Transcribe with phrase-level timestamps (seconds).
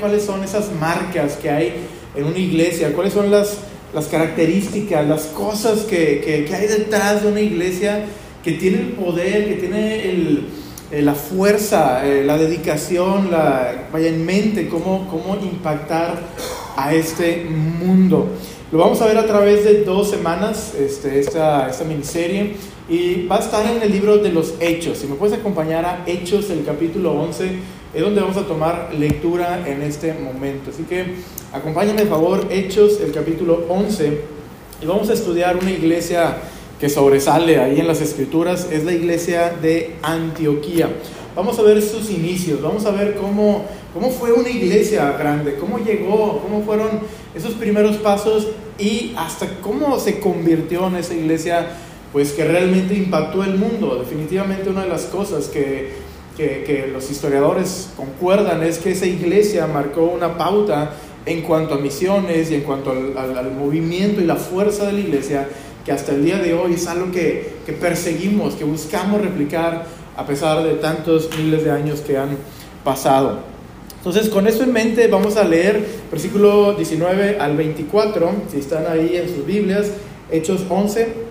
[0.00, 1.74] cuáles son esas marcas que hay
[2.16, 3.58] en una iglesia, cuáles son las,
[3.94, 8.04] las características, las cosas que, que, hay detrás de una iglesia
[8.42, 10.44] que tiene el poder, que tiene el,
[10.90, 16.18] eh, la fuerza, eh, la dedicación, la, vaya en mente, cómo, cómo impactar
[16.76, 18.28] a este mundo.
[18.70, 22.54] Lo vamos a ver a través de dos semanas, este, esta, esta miniserie,
[22.88, 24.98] y va a estar en el libro de los Hechos.
[24.98, 27.50] Si me puedes acompañar a Hechos, el capítulo 11,
[27.94, 30.70] es donde vamos a tomar lectura en este momento.
[30.70, 31.14] Así que
[31.52, 34.20] acompáñame, por favor, Hechos, el capítulo 11,
[34.82, 36.36] y vamos a estudiar una iglesia
[36.78, 40.88] que sobresale ahí en las escrituras, es la iglesia de Antioquía.
[41.34, 43.64] Vamos a ver sus inicios, vamos a ver cómo,
[43.94, 47.00] cómo fue una iglesia grande, cómo llegó, cómo fueron
[47.34, 51.66] esos primeros pasos y hasta cómo se convirtió en esa iglesia
[52.12, 53.96] pues que realmente impactó el mundo.
[53.96, 55.92] Definitivamente una de las cosas que,
[56.38, 60.92] que, los historiadores concuerdan es que esa iglesia marcó una pauta
[61.26, 65.00] en cuanto a misiones y en cuanto al, al, movimiento y la fuerza de la
[65.00, 65.48] iglesia,
[65.84, 69.84] que hasta el día de hoy es algo que, que perseguimos, que buscamos replicar
[70.16, 72.36] a pesar de tantos miles de años que han
[72.84, 73.40] pasado.
[73.96, 79.16] Entonces, con eso en mente, vamos a leer versículo 19 al 24, si están ahí
[79.16, 79.90] en sus Biblias,
[80.30, 81.27] Hechos 11,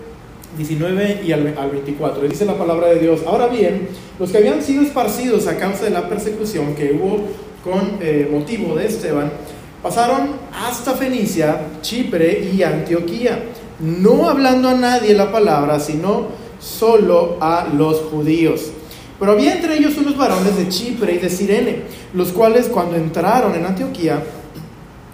[0.58, 2.28] 19 y al, 24.
[2.28, 3.20] Dice la palabra de Dios.
[3.26, 7.20] Ahora bien, los que habían sido esparcidos a causa de la persecución que hubo
[7.62, 9.30] con eh, motivo de Esteban,
[9.82, 13.44] pasaron hasta Fenicia, Chipre y Antioquía,
[13.78, 16.26] no hablando a nadie la palabra, sino
[16.58, 18.72] solo a los judíos.
[19.20, 21.82] Pero había entre ellos unos varones de Chipre y de Sirene,
[22.14, 24.22] los cuales cuando entraron en Antioquía,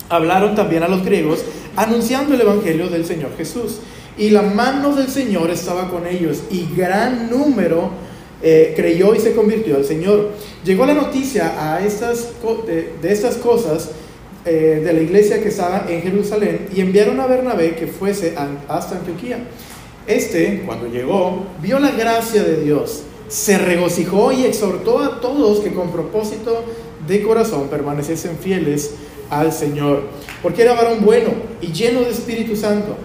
[0.09, 1.45] hablaron también a los griegos,
[1.77, 3.81] anunciando el Evangelio del Señor Jesús.
[4.17, 7.91] Y la mano del Señor estaba con ellos, y gran número
[8.43, 10.31] eh, creyó y se convirtió al Señor.
[10.65, 13.91] Llegó la noticia de, estas cosas
[14.45, 18.35] eh, de la iglesia que estaba en Jerusalén, y enviaron a Bernabé que fuese
[18.69, 19.39] hasta Antioquía.
[20.07, 25.73] Este, cuando llegó, vio la gracia de Dios se regocijó y exhortó a todos que
[25.73, 26.65] con propósito
[27.07, 28.95] de corazón permaneciesen fieles
[29.31, 30.03] al Señor,
[30.43, 32.97] porque era varón bueno y lleno de Espíritu Santo,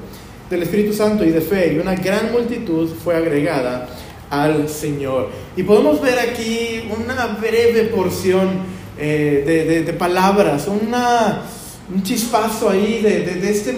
[0.49, 3.87] del Espíritu Santo y de fe, y una gran multitud fue agregada
[4.29, 5.29] al Señor.
[5.55, 8.49] Y podemos ver aquí una breve porción
[8.97, 13.77] eh, de, palabras, un chispazo ahí de, este,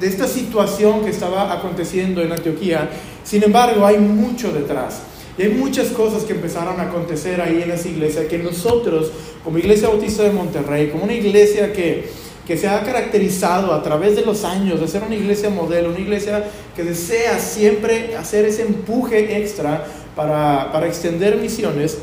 [0.00, 2.88] de esta situación que estaba aconteciendo en Antioquía.
[3.24, 5.02] Sin embargo, hay mucho detrás.
[5.38, 9.10] Y hay muchas cosas que empezaron a acontecer ahí en esa iglesia que nosotros,
[9.42, 12.10] como Iglesia Bautista de Monterrey, como una iglesia que,
[12.46, 16.00] que se ha caracterizado a través de los años de ser una iglesia modelo, una
[16.00, 16.44] iglesia
[16.74, 19.84] que desea siempre hacer ese empuje extra
[20.16, 21.98] para, para extender misiones,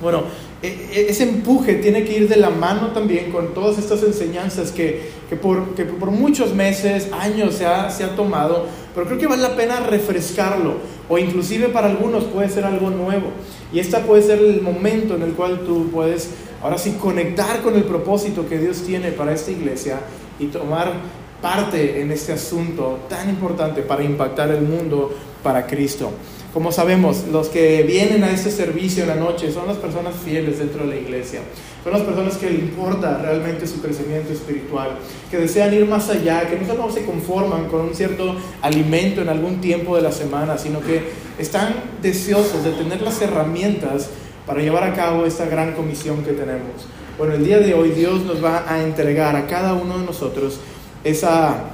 [0.00, 0.24] bueno,
[0.62, 4.72] e, e, ese empuje tiene que ir de la mano también con todas estas enseñanzas
[4.72, 9.18] que, que, por, que por muchos meses, años se ha, se ha tomado, pero creo
[9.18, 10.74] que vale la pena refrescarlo,
[11.08, 13.28] o inclusive para algunos puede ser algo nuevo.
[13.72, 16.30] Y esta puede ser el momento en el cual tú puedes
[16.62, 20.00] ahora sí conectar con el propósito que Dios tiene para esta iglesia
[20.38, 20.92] y tomar
[21.40, 26.12] parte en este asunto tan importante para impactar el mundo para Cristo.
[26.52, 30.58] Como sabemos, los que vienen a este servicio en la noche son las personas fieles
[30.58, 31.40] dentro de la iglesia.
[31.84, 34.98] Son las personas que le importa realmente su crecimiento espiritual,
[35.30, 39.28] que desean ir más allá, que no solo se conforman con un cierto alimento en
[39.28, 41.04] algún tiempo de la semana, sino que
[41.38, 41.72] están
[42.02, 44.10] deseosos de tener las herramientas
[44.50, 46.84] para llevar a cabo esta gran comisión que tenemos.
[47.16, 50.58] Bueno, el día de hoy Dios nos va a entregar a cada uno de nosotros
[51.04, 51.66] esa,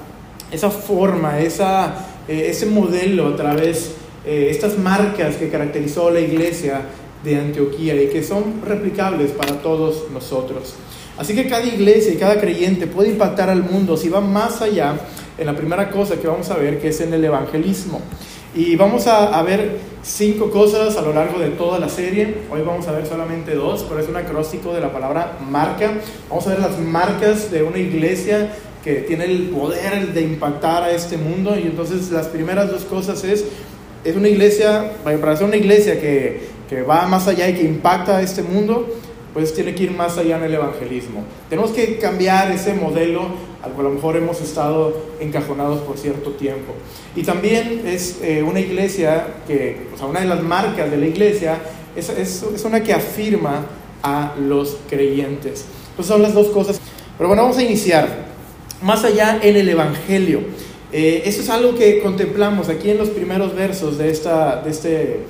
[0.51, 1.95] esa forma, esa,
[2.29, 3.93] eh, ese modelo a través
[4.27, 6.83] de eh, estas marcas que caracterizó la iglesia
[7.25, 10.75] de Antioquía y que son replicables para todos nosotros.
[11.17, 14.97] Así que cada iglesia y cada creyente puede impactar al mundo si va más allá
[15.39, 18.03] en la primera cosa que vamos a ver, que es en el evangelismo.
[18.57, 22.39] Y vamos a, ver cinco cosas a lo largo de toda la serie.
[22.51, 25.93] Hoy vamos a ver solamente dos, pero es un acróstico de la palabra marca.
[26.31, 28.51] Vamos a ver las marcas de una iglesia
[28.83, 31.55] que tiene el poder de impactar a este mundo.
[31.55, 33.45] Y entonces las primeras dos cosas es
[34.05, 38.17] es una iglesia, para ser una iglesia que, que va más allá y que impacta
[38.17, 38.89] a este mundo,
[39.37, 41.23] pues tiene que ir más allá en el evangelismo.
[41.51, 43.27] Tenemos que cambiar ese modelo
[43.63, 46.73] al cual a lo mejor hemos estado encajonados por cierto tiempo.
[47.15, 51.05] Y también es eh, una iglesia que, o sea, una de las marcas de la
[51.05, 51.59] iglesia
[51.95, 53.67] es, es, una que afirma
[54.03, 55.67] a los creyentes.
[55.91, 56.81] Entonces son las dos cosas.
[57.19, 58.09] Pero bueno, vamos a iniciar.
[58.81, 60.41] Más allá en el evangelio.
[60.95, 65.21] Eh, eso es algo que contemplamos aquí en los primeros versos de, esta, de, este,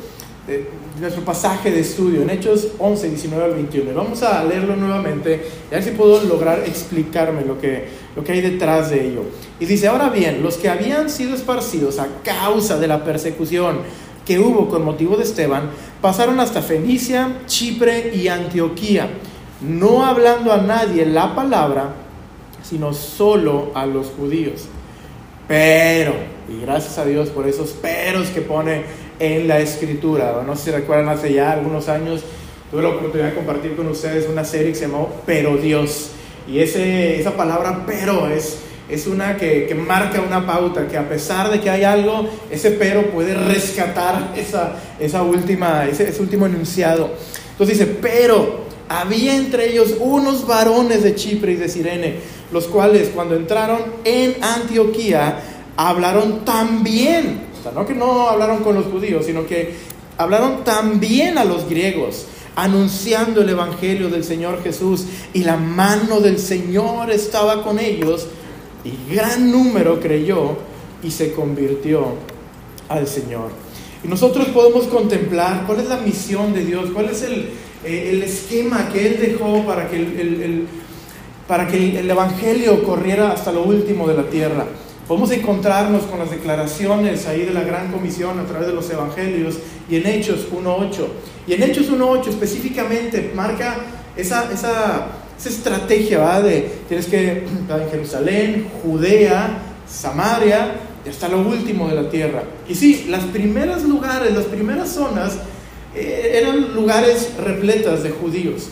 [1.01, 3.95] nuestro pasaje de estudio en Hechos 11, 19 al 21.
[3.95, 8.33] Vamos a leerlo nuevamente y a ver si puedo lograr explicarme lo que, lo que
[8.33, 9.23] hay detrás de ello.
[9.61, 13.81] Y dice, ahora bien, los que habían sido esparcidos a causa de la persecución
[14.25, 15.71] que hubo con motivo de Esteban,
[16.01, 19.09] pasaron hasta Fenicia, Chipre y Antioquía,
[19.61, 21.95] no hablando a nadie la palabra,
[22.63, 24.65] sino solo a los judíos.
[25.47, 26.15] Pero,
[26.49, 30.43] y gracias a Dios por esos peros que pone en la escritura.
[30.47, 32.23] No sé si recuerdan, hace ya algunos años
[32.71, 36.11] tuve la oportunidad de compartir con ustedes una serie que se llamó Pero Dios.
[36.49, 38.59] Y ese, esa palabra pero es,
[38.89, 42.73] es una que, que, marca una pauta, que a pesar de que hay algo, ese
[42.73, 47.11] pero puede rescatar esa, esa última, ese, ese último enunciado.
[47.53, 52.17] Entonces dice, pero había entre ellos unos varones de Chipre y de Sirene,
[52.53, 55.41] los cuales cuando entraron en Antioquía
[55.77, 59.75] hablaron también no que no hablaron con los judíos, sino que
[60.19, 65.05] hablaron también a los griegos, anunciando el Evangelio del Señor Jesús.
[65.33, 68.27] Y la mano del Señor estaba con ellos,
[68.85, 70.57] y gran número creyó
[71.03, 72.15] y se convirtió
[72.89, 73.51] al Señor.
[74.05, 77.51] Y nosotros podemos contemplar cuál es la misión de Dios, cuál es el,
[77.85, 80.67] eh, esquema que Él dejó para que
[81.47, 84.67] para que el Evangelio corriera hasta lo último de la tierra.
[85.09, 89.59] Podemos encontrarnos con las declaraciones ahí de la Gran Comisión a través de los Evangelios
[89.89, 91.07] y en Hechos 1.8.
[91.47, 93.77] Y en Hechos 1.8 específicamente marca
[94.17, 95.07] esa, esa,
[95.39, 96.41] esa estrategia ¿va?
[96.41, 100.73] de tienes que estar en Jerusalén, Judea, Samaria
[101.05, 102.43] y hasta lo último de la tierra.
[102.69, 105.39] Y sí, las primeras lugares, las primeras zonas
[105.95, 108.71] eh, eran lugares repletas de judíos.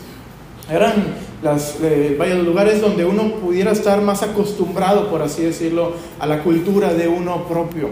[0.69, 6.27] Eran las, eh, vaya, lugares donde uno pudiera estar más acostumbrado, por así decirlo, a
[6.27, 7.89] la cultura de uno propio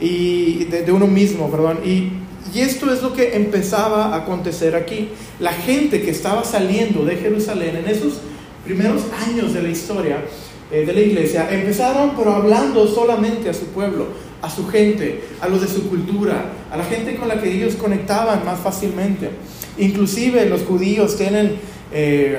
[0.00, 1.80] y de, uno mismo, perdón.
[1.84, 2.12] Y,
[2.54, 5.10] y, esto es lo que empezaba a acontecer aquí.
[5.38, 8.20] La gente que estaba saliendo de Jerusalén en esos
[8.64, 10.24] primeros años de la historia
[10.70, 14.08] eh, de la iglesia, empezaron pero hablando solamente a su pueblo,
[14.42, 17.74] a su gente, a los de su cultura, a la gente con la que ellos
[17.74, 19.30] conectaban más fácilmente.
[19.78, 21.56] Inclusive los judíos tienen...
[21.92, 22.38] Eh,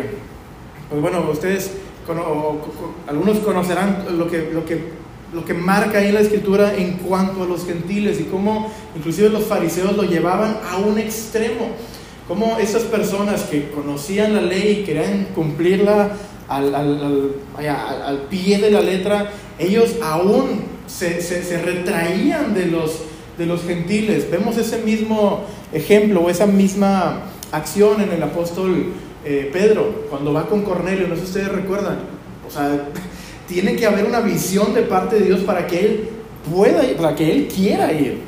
[0.90, 1.72] pues bueno, ustedes,
[3.08, 4.82] algunos conocerán lo que, lo, que,
[5.34, 9.44] lo que marca ahí la escritura en cuanto a los gentiles y cómo inclusive los
[9.44, 11.68] fariseos lo llevaban a un extremo.
[12.28, 16.12] Cómo esas personas que conocían la ley y querían cumplirla
[16.48, 23.00] al, al, al, pie de la letra, ellos aún se, se, se retraían de los,
[23.38, 24.30] de los gentiles.
[24.30, 27.22] Vemos ese mismo ejemplo o esa misma
[27.52, 28.94] acción en el apóstol
[29.26, 32.00] eh, Pedro, cuando va con Cornelio, no sé si ustedes recuerdan,
[32.48, 32.90] o sea,
[33.48, 36.10] tiene que haber una visión de parte de Dios para que él
[36.54, 38.20] pueda ir, para que él quiera ir,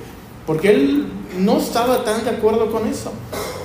[0.46, 1.06] porque él
[1.40, 3.14] no estaba tan de acuerdo con eso,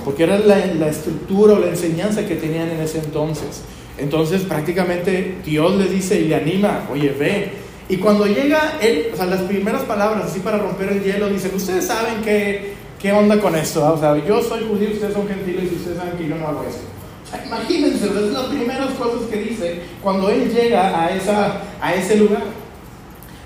[0.05, 0.59] porque era la,
[0.89, 3.63] estructura o la enseñanza que tenían en ese entonces.
[3.99, 7.51] Entonces prácticamente Dios le dice y le anima, oye, ve.
[7.89, 11.53] Y cuando llega él, o sea, las primeras palabras así para romper el hielo, dicen,
[11.55, 15.73] ustedes saben qué, qué onda con esto, o sea, yo soy judío, ustedes son gentiles
[15.73, 16.96] y ustedes saben que yo no hago esto.
[17.45, 22.45] Imagínense, es las primeras cosas que dice cuando él llega a, esa, a ese lugar.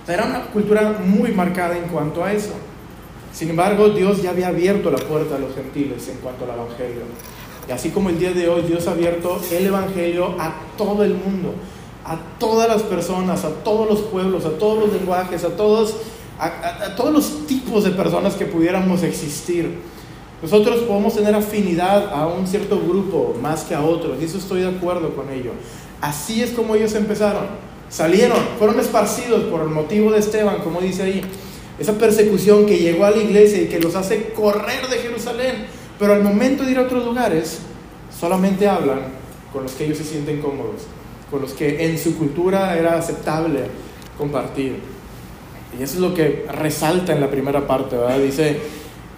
[0.07, 2.53] era una cultura muy marcada en cuanto a eso.
[3.33, 7.03] Sin embargo, Dios ya había abierto la puerta a los gentiles en cuanto al Evangelio.
[7.69, 11.15] Y así como el día de hoy Dios ha abierto el Evangelio a todo el
[11.15, 11.55] mundo,
[12.05, 15.95] a todas las personas, a todos los pueblos, a todos los lenguajes, a todos,
[16.39, 19.79] a todos los tipos de personas que pudiéramos existir.
[20.43, 24.63] Nosotros podemos tener afinidad a un cierto grupo más que a otros, y eso estoy
[24.63, 25.53] de acuerdo con ello.
[26.01, 27.47] Así es como ellos empezaron.
[27.91, 31.23] Salieron, fueron esparcidos por el motivo de Esteban, como dice ahí.
[31.79, 35.67] Esa persecución que llegó a la iglesia y que los hace correr de Jerusalén.
[35.99, 37.59] Pero al momento de ir a otros lugares,
[38.19, 39.01] solamente hablan
[39.53, 40.83] con los que ellos se sienten cómodos,
[41.31, 43.65] con los que en su cultura era aceptable
[44.17, 44.79] compartir.
[45.79, 48.19] Y eso es lo que resalta en la primera parte, ¿verdad?
[48.19, 48.59] Dice,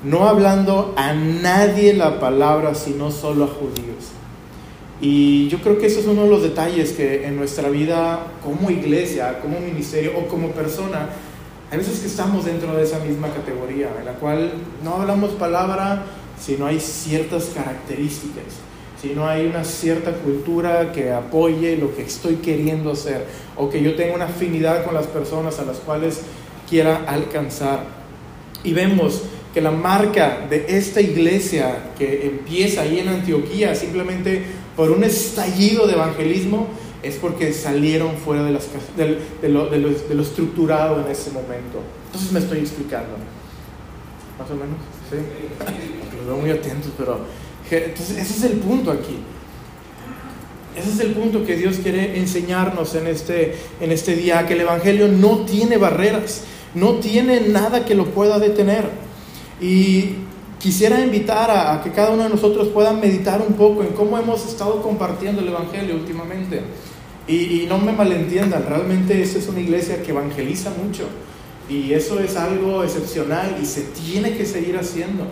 [0.04, 4.10] no hablando a nadie la palabra, sino solo a judíos.
[5.00, 8.70] Y yo creo que eso es uno de los detalles que en nuestra vida como
[8.70, 11.08] iglesia, como ministerio o como persona,
[11.70, 14.52] hay veces que estamos dentro de esa misma categoría, en la cual
[14.84, 16.04] no hablamos palabra,
[16.38, 18.44] sino hay ciertas características,
[19.00, 23.82] si no hay una cierta cultura que apoye lo que estoy queriendo hacer, o que
[23.82, 26.20] yo tenga una afinidad con las personas a las cuales
[26.68, 27.84] quiera alcanzar.
[28.62, 34.42] Y vemos que la marca de esta iglesia que empieza ahí en Antioquía simplemente
[34.76, 36.68] por un estallido de evangelismo
[37.02, 41.80] es porque salieron fuera de, las, de, lo, de, lo, estructurado en ese momento.
[42.06, 43.16] Entonces me estoy explicando.
[44.38, 44.76] Más o menos.
[45.10, 45.16] ¿Sí?
[46.16, 47.20] Los veo muy atentos, pero
[47.70, 49.18] entonces ese es el punto aquí.
[50.76, 54.62] Ese es el punto que Dios quiere enseñarnos en este, en este día, que el
[54.62, 56.44] Evangelio no tiene barreras,
[56.74, 59.01] no tiene nada que lo pueda detener.
[59.62, 60.16] Y
[60.58, 64.44] quisiera invitar a, que cada uno de nosotros pueda meditar un poco en cómo hemos
[64.44, 66.60] estado compartiendo el Evangelio últimamente.
[67.28, 71.04] Y, no me malentiendan, realmente esta es una iglesia que evangeliza mucho.
[71.68, 75.26] Y eso es algo excepcional y se tiene que seguir haciendo.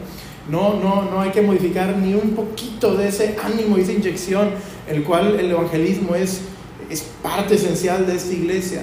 [0.48, 4.50] No, no, no hay que modificar ni un poquito de ese ánimo y esa inyección,
[4.88, 6.42] el cual el evangelismo es,
[6.88, 8.82] es parte esencial de esta iglesia.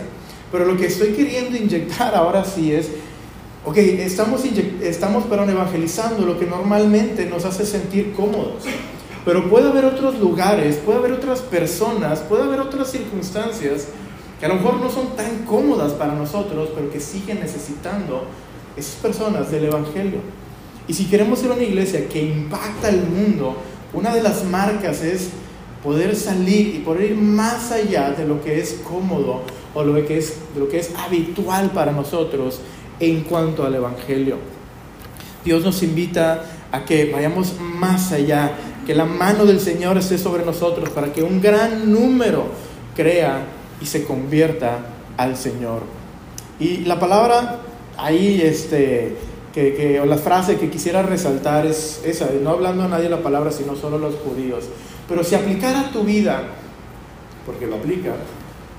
[0.51, 2.89] Pero lo que estoy queriendo inyectar ahora sí es,
[3.67, 4.43] ok, estamos,
[4.81, 8.63] estamos perdón, evangelizando lo que normalmente nos hace sentir cómodos.
[9.25, 13.89] Pero puede haber otros lugares, puede haber otras personas, puede haber otras circunstancias
[14.39, 18.24] que a lo mejor no son tan cómodas para nosotros, pero que siguen necesitando
[18.77, 20.19] esas personas del Evangelio.
[20.88, 23.57] Y si queremos ser una iglesia que impacta el mundo,
[23.91, 25.31] una de las marcas es
[25.83, 29.41] poder salir y poder ir más allá de lo que es cómodo
[29.74, 32.62] o lo que es, de lo que es habitual para nosotros
[33.00, 34.38] en cuanto al Evangelio.
[35.44, 38.51] Dios nos invita a que vayamos más allá,
[38.86, 42.48] que la mano del Señor esté sobre nosotros para que un gran número
[42.96, 43.46] crea
[43.82, 44.80] y se convierta
[45.18, 45.82] al Señor.
[46.60, 47.60] Y la palabra
[47.98, 49.16] ahí, este,
[49.54, 53.51] que, o la frase que quisiera resaltar es esa, no hablando a nadie la palabra,
[53.51, 54.66] sino solo a los judíos.
[55.08, 56.44] Pero si aplicara tu vida,
[57.46, 58.13] porque lo aplica,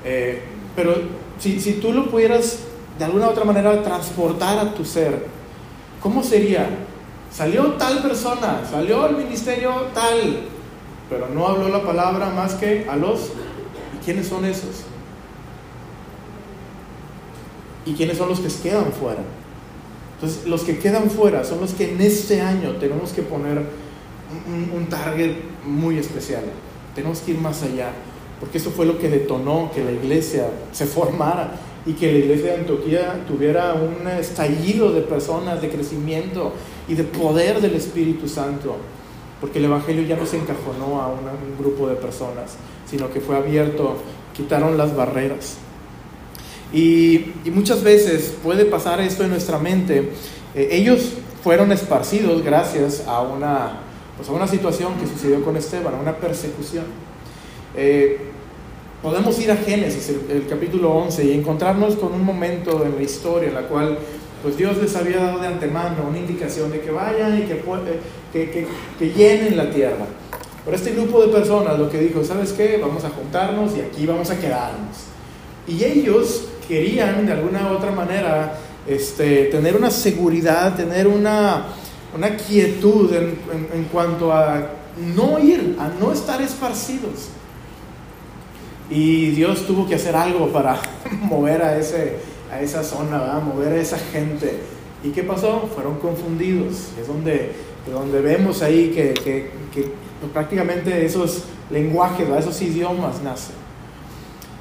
[0.05, 0.43] eh,
[0.77, 0.95] pero
[1.39, 2.61] si, si tú lo pudieras
[2.99, 5.27] de alguna u otra manera transportar a tu ser,
[6.03, 6.69] ¿cómo sería?
[7.33, 10.41] Salió tal persona, salió el ministerio tal,
[11.09, 13.33] pero no habló la palabra más que a los...
[13.95, 14.85] ¿Y quiénes son esos?
[17.87, 19.21] ¿Y quiénes son los que quedan fuera?
[20.15, 23.63] Entonces, los que quedan fuera son los que en este año tenemos que poner
[24.75, 26.43] un, target muy especial.
[26.95, 27.93] Tenemos que ir más allá,
[28.41, 31.53] porque eso fue lo que detonó que la iglesia se formara
[31.89, 36.53] y que la iglesia de Antioquía tuviera un estallido de personas, de crecimiento
[36.87, 38.77] y de poder del Espíritu Santo,
[39.41, 43.39] porque el Evangelio ya no se encajonó a un grupo de personas, sino que fue
[43.39, 43.97] abierto,
[44.37, 45.57] quitaron las barreras.
[46.75, 50.11] Y, muchas veces puede pasar esto en nuestra mente.
[50.55, 53.81] Eh, ellos fueron esparcidos gracias a una,
[54.19, 56.85] pues a una situación que sucedió con Esteban, a una persecución.
[57.75, 58.28] Eh,
[59.03, 63.49] podemos ir a Génesis, el, capítulo 11, y encontrarnos con un momento en la historia
[63.49, 63.99] en la cual
[64.43, 67.63] pues Dios les había dado de antemano una indicación de que vayan y que,
[68.33, 68.67] que, que,
[68.99, 70.07] que llenen la tierra.
[70.65, 72.79] Pero este grupo de personas lo que dijo, ¿sabes qué?
[72.81, 74.97] Vamos a juntarnos y aquí vamos a quedarnos.
[75.67, 81.67] Y ellos querían de alguna u otra manera este, tener una seguridad, tener una,
[82.15, 83.39] una quietud en,
[83.73, 84.71] en, cuanto a
[85.15, 87.29] no ir, a no estar esparcidos.
[88.91, 90.81] Y Dios tuvo que hacer algo para
[91.23, 92.17] mover a, ese,
[92.53, 94.61] a esa zona, mover a esa gente.
[95.05, 95.69] ¿Y qué pasó?
[95.75, 96.91] Fueron confundidos.
[97.01, 97.53] Es donde,
[97.91, 99.93] donde vemos ahí que, que, que
[100.33, 103.57] prácticamente esos lenguajes, esos idiomas nacen.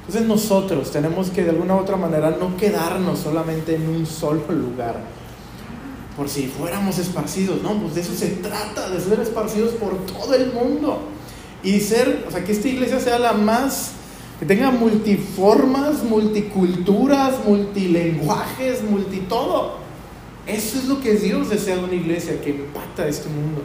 [0.06, 4.40] Entonces nosotros tenemos que de alguna u otra manera no quedarnos solamente en un solo
[4.52, 5.00] lugar.
[6.16, 10.34] Por si fuéramos esparcidos, no, pues de eso se trata, de ser esparcidos por todo
[10.34, 11.02] el mundo.
[11.62, 13.92] Y ser, o sea, que esta iglesia sea la más,
[14.38, 19.78] que tenga multiformas, multiculturas, multilenguajes, multitodo.
[20.46, 23.62] Eso es lo que Dios desea de una iglesia que impacta este mundo.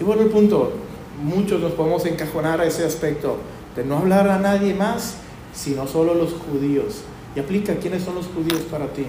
[0.00, 0.72] Y bueno, el punto,
[1.22, 3.36] muchos nos podemos encajonar a ese aspecto
[3.76, 5.16] de no hablar a nadie más
[5.58, 7.02] sino solo los judíos.
[7.34, 9.04] Y aplica quiénes son los judíos para ti.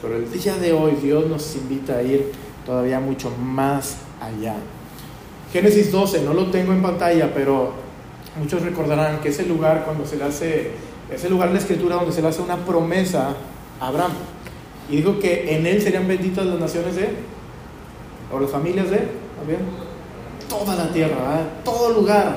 [0.00, 2.32] Pero el día de hoy Dios nos invita a ir
[2.66, 4.56] todavía mucho más allá.
[5.52, 7.72] Génesis 12, no lo tengo en pantalla, pero
[8.38, 10.70] muchos recordarán que ese lugar cuando se le hace,
[11.12, 13.34] ese lugar de la escritura donde se le hace una promesa
[13.80, 14.12] a Abraham.
[14.90, 17.08] Y dijo que en él serían benditas las naciones de,
[18.32, 18.98] o las familias de,
[19.46, 19.60] bien?
[20.48, 22.36] Toda la tierra, todo lugar.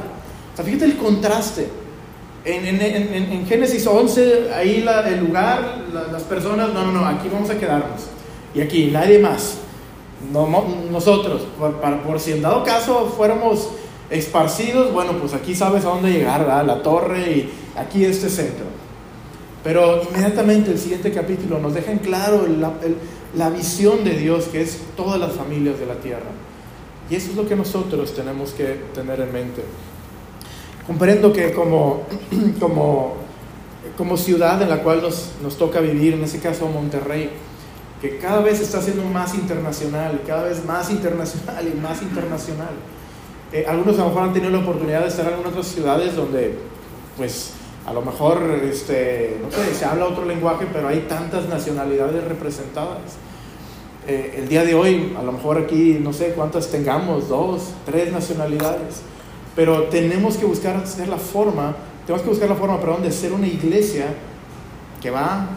[0.53, 1.67] O sea, fíjate el contraste
[2.45, 8.01] en, Génesis 11, ahí el lugar, las personas, no, no, no, aquí vamos a quedarnos.
[8.53, 9.57] Y aquí, nadie más.
[10.31, 13.69] nosotros, por, si en dado caso fuéramos
[14.09, 18.65] esparcidos, bueno, pues aquí sabes a dónde llegar, la torre y aquí este centro.
[19.63, 22.73] Pero inmediatamente el siguiente capítulo nos deja en claro la,
[23.35, 26.29] la visión de Dios, que es todas las familias de la tierra.
[27.09, 29.63] Y eso es lo que nosotros tenemos que tener en mente.
[30.85, 32.03] Comprendo que como,
[32.59, 33.15] como,
[33.97, 37.31] como ciudad en la cual nos, nos toca vivir, en ese caso Monterrey,
[38.01, 42.73] que cada vez está siendo más internacional, cada vez más internacional y más internacional.
[43.55, 46.13] Eh, algunos a lo mejor han tenido la oportunidad de estar en algunas otras ciudades
[46.13, 46.55] donde,
[47.15, 47.53] pues,
[47.85, 53.15] a lo mejor, este, no sé, se habla otro lenguaje, pero hay tantas nacionalidades representadas.
[54.07, 58.11] Eh, el día de hoy, a lo mejor aquí, no sé cuántas tengamos, dos, tres
[58.11, 59.03] nacionalidades,
[59.55, 63.31] pero tenemos que buscar hacer la forma, tenemos que buscar la forma, perdón, de ser
[63.31, 64.07] una iglesia
[65.01, 65.47] que va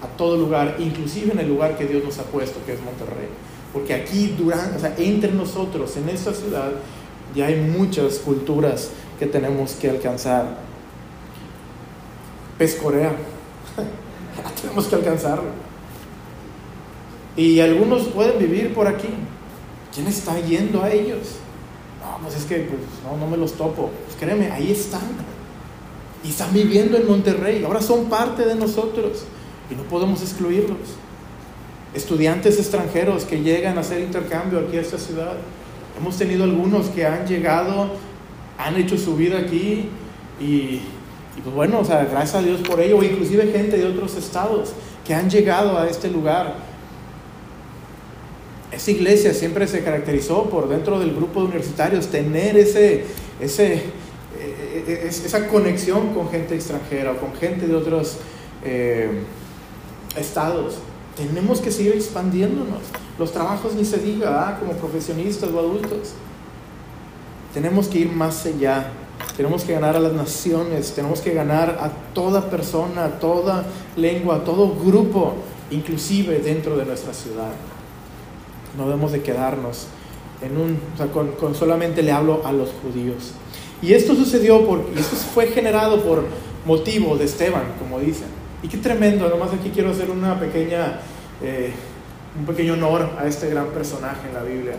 [0.00, 3.26] a todo lugar, inclusive en el lugar que Dios nos ha puesto, que es Monterrey.
[3.72, 6.70] Porque aquí, durante, o sea, entre nosotros, en esta ciudad,
[7.34, 10.58] ya hay muchas culturas que tenemos que alcanzar.
[12.56, 13.12] Pescorea,
[14.62, 15.68] tenemos que alcanzarlo.
[17.36, 19.08] Y algunos pueden vivir por aquí.
[19.94, 21.36] ¿Quién está yendo a ellos?
[22.00, 23.90] No, pues es que pues, no, no me los topo.
[24.06, 25.02] Pues créeme, ahí están.
[26.24, 27.62] Y están viviendo en Monterrey.
[27.64, 29.24] Ahora son parte de nosotros.
[29.70, 30.78] Y no podemos excluirlos.
[31.94, 35.34] Estudiantes extranjeros que llegan a hacer intercambio aquí a esta ciudad.
[35.98, 37.90] Hemos tenido algunos que han llegado,
[38.56, 39.88] han hecho su vida aquí
[40.40, 40.80] y,
[41.42, 44.74] pues bueno, o sea, gracias a Dios por ello, o inclusive gente de otros estados
[45.04, 46.54] que han llegado a este lugar.
[48.70, 53.04] Esa iglesia siempre se caracterizó por dentro del grupo de universitarios tener ese,
[53.40, 53.82] ese, eh,
[54.86, 58.18] eh, esa conexión con gente extranjera o con gente de otros
[58.64, 59.22] eh,
[60.16, 60.76] estados.
[61.16, 62.82] Tenemos que seguir expandiéndonos.
[63.18, 66.12] Los trabajos ni se diga, como profesionistas o adultos.
[67.52, 68.92] Tenemos que ir más allá.
[69.36, 73.64] Tenemos que ganar a las naciones, tenemos que ganar a toda persona, a toda
[73.96, 75.34] lengua, a todo grupo,
[75.70, 77.50] inclusive dentro de nuestra ciudad.
[78.76, 79.86] No debemos de quedarnos
[80.40, 83.32] en un, o sea, con, con, solamente le hablo a los judíos.
[83.82, 86.24] Y esto sucedió porque, esto fue generado por
[86.66, 88.28] motivo de Esteban, como dicen.
[88.62, 91.00] Y qué tremendo, nomás aquí quiero hacer una pequeña,
[91.42, 91.72] eh,
[92.36, 94.74] un pequeño honor a este gran personaje en la Biblia.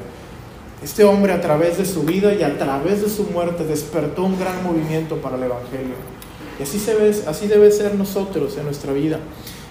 [0.83, 4.39] Este hombre a través de su vida y a través de su muerte despertó un
[4.39, 5.95] gran movimiento para el Evangelio.
[6.59, 9.19] Y así, se ve, así debe ser nosotros en nuestra vida.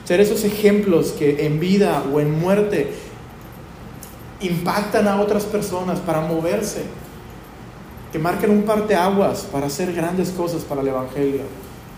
[0.04, 2.92] Ser esos ejemplos que en vida o en muerte
[4.40, 6.82] impactan a otras personas para moverse,
[8.12, 11.42] que marquen un parteaguas para hacer grandes cosas para el Evangelio.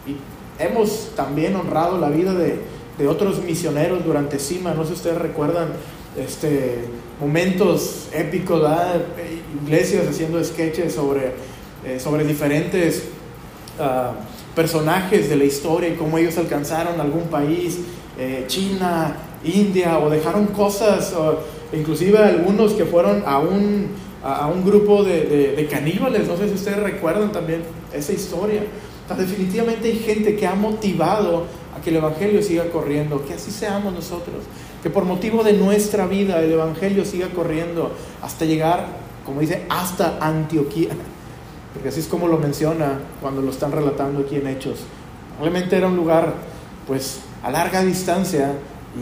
[0.07, 0.17] Y
[0.63, 2.61] hemos también honrado la vida de,
[2.99, 4.75] de otros misioneros durante CIMA.
[4.75, 5.69] No sé si ustedes recuerdan
[6.17, 6.85] este,
[7.21, 8.63] momentos épicos,
[9.65, 11.33] iglesias haciendo sketches sobre,
[11.85, 13.09] eh, sobre diferentes
[13.79, 14.15] uh,
[14.55, 17.79] personajes de la historia y cómo ellos alcanzaron algún país,
[18.19, 21.41] eh, China, India, o dejaron cosas, o
[21.73, 23.89] inclusive algunos que fueron a un,
[24.23, 26.27] a, un grupo de, de, de caníbales.
[26.29, 28.63] No sé si ustedes recuerdan también esa historia
[29.17, 31.45] definitivamente hay gente que ha motivado
[31.83, 34.45] que el Evangelio siga corriendo, que así seamos nosotros,
[34.83, 38.87] que por motivo de nuestra vida el Evangelio siga corriendo hasta llegar,
[39.25, 40.91] como dice, hasta Antioquía,
[41.73, 44.81] porque así es como lo menciona cuando lo están relatando aquí en Hechos.
[45.37, 46.35] Probablemente era un lugar,
[46.87, 48.53] pues, a larga distancia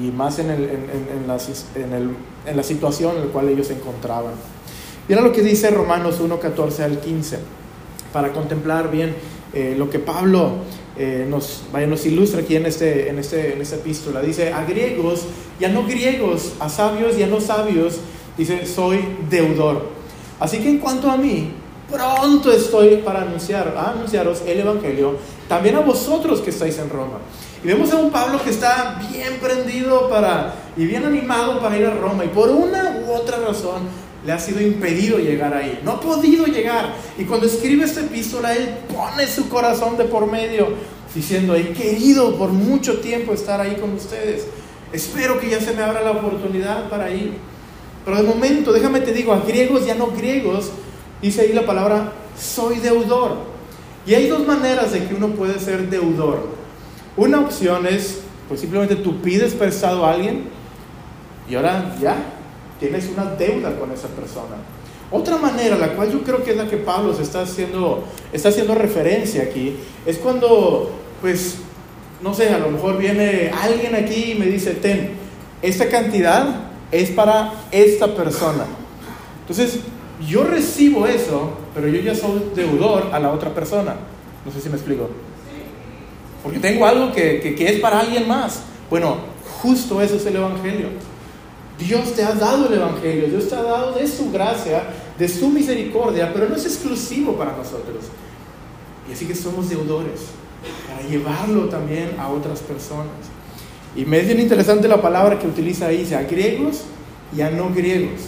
[0.00, 1.36] y más en, el, en, en, la,
[1.96, 2.10] el,
[2.46, 4.34] en la situación en la cual ellos se encontraban.
[5.08, 7.38] Mira lo que dice Romanos 1, 14 al 15,
[8.12, 9.16] para contemplar bien
[9.54, 10.50] eh, lo que Pablo
[10.98, 14.20] eh, nos, nos ilustra aquí en, este, en, este, en esta epístola.
[14.20, 15.24] Dice, a griegos
[15.60, 18.00] y a no griegos, a sabios y a no sabios,
[18.36, 19.86] dice, soy deudor.
[20.40, 21.52] Así que en cuanto a mí,
[21.90, 25.16] pronto estoy para anunciar, anunciaros el Evangelio,
[25.48, 27.18] también a vosotros que estáis en Roma.
[27.62, 31.86] Y vemos a un Pablo que está bien prendido para, y bien animado para ir
[31.86, 32.24] a Roma.
[32.24, 35.80] Y por una u otra razón le ha sido impedido llegar ahí.
[35.84, 36.94] No ha podido llegar.
[37.16, 40.68] Y cuando escribe esta epístola, él pone su corazón de por medio,
[41.14, 44.46] diciendo, he querido por mucho tiempo estar ahí con ustedes.
[44.92, 47.34] Espero que ya se me abra la oportunidad para ir.
[48.04, 50.70] Pero de momento, déjame te digo, a griegos y a no griegos,
[51.20, 53.36] dice ahí la palabra, soy deudor.
[54.06, 56.48] Y hay dos maneras de que uno puede ser deudor.
[57.16, 60.44] Una opción es, pues simplemente tú pides prestado a alguien
[61.50, 62.16] y ahora ya,
[62.78, 64.56] tienes una deuda con esa persona.
[65.10, 68.50] Otra manera, la cual yo creo que es la que Pablo se está haciendo, está
[68.50, 70.90] haciendo referencia aquí, es cuando,
[71.22, 71.56] pues,
[72.22, 75.12] no sé, a lo mejor viene alguien aquí y me dice, ten,
[75.62, 78.64] esta cantidad es para esta persona.
[79.40, 79.80] Entonces,
[80.28, 83.96] yo recibo eso, pero yo ya soy deudor a la otra persona.
[84.44, 85.08] No sé si me explico.
[86.42, 88.62] Porque tengo algo que, que, que es para alguien más.
[88.90, 89.16] Bueno,
[89.62, 90.88] justo eso es el Evangelio.
[91.78, 94.82] Dios te ha dado el Evangelio, Dios te ha dado de su gracia,
[95.16, 98.04] de su misericordia, pero no es exclusivo para nosotros.
[99.08, 100.20] Y así que somos deudores
[100.88, 103.06] para llevarlo también a otras personas.
[103.94, 106.82] Y me es bien interesante la palabra que utiliza ahí, dice a griegos
[107.36, 108.22] y a no griegos.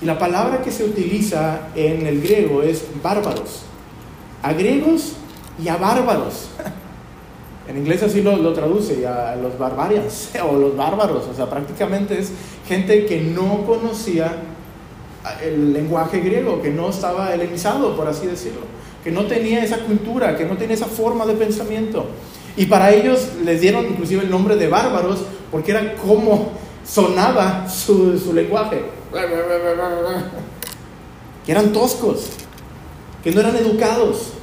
[0.00, 3.62] Y la palabra que se utiliza en el griego es bárbaros.
[4.42, 5.12] A griegos
[5.62, 6.48] y a bárbaros.
[7.68, 11.26] En inglés así lo, lo traduce, a los barbarians o los bárbaros.
[11.30, 12.32] O sea, prácticamente es
[12.70, 14.32] gente que no conocía
[15.42, 18.60] el lenguaje griego, que no estaba helenizado, por así decirlo,
[19.02, 22.06] que no tenía esa cultura, que no tenía esa forma de pensamiento.
[22.56, 26.52] Y para ellos les dieron inclusive el nombre de bárbaros porque era como
[26.86, 28.82] sonaba su, su lenguaje.
[31.44, 32.28] Que eran toscos,
[33.24, 34.34] que no eran educados,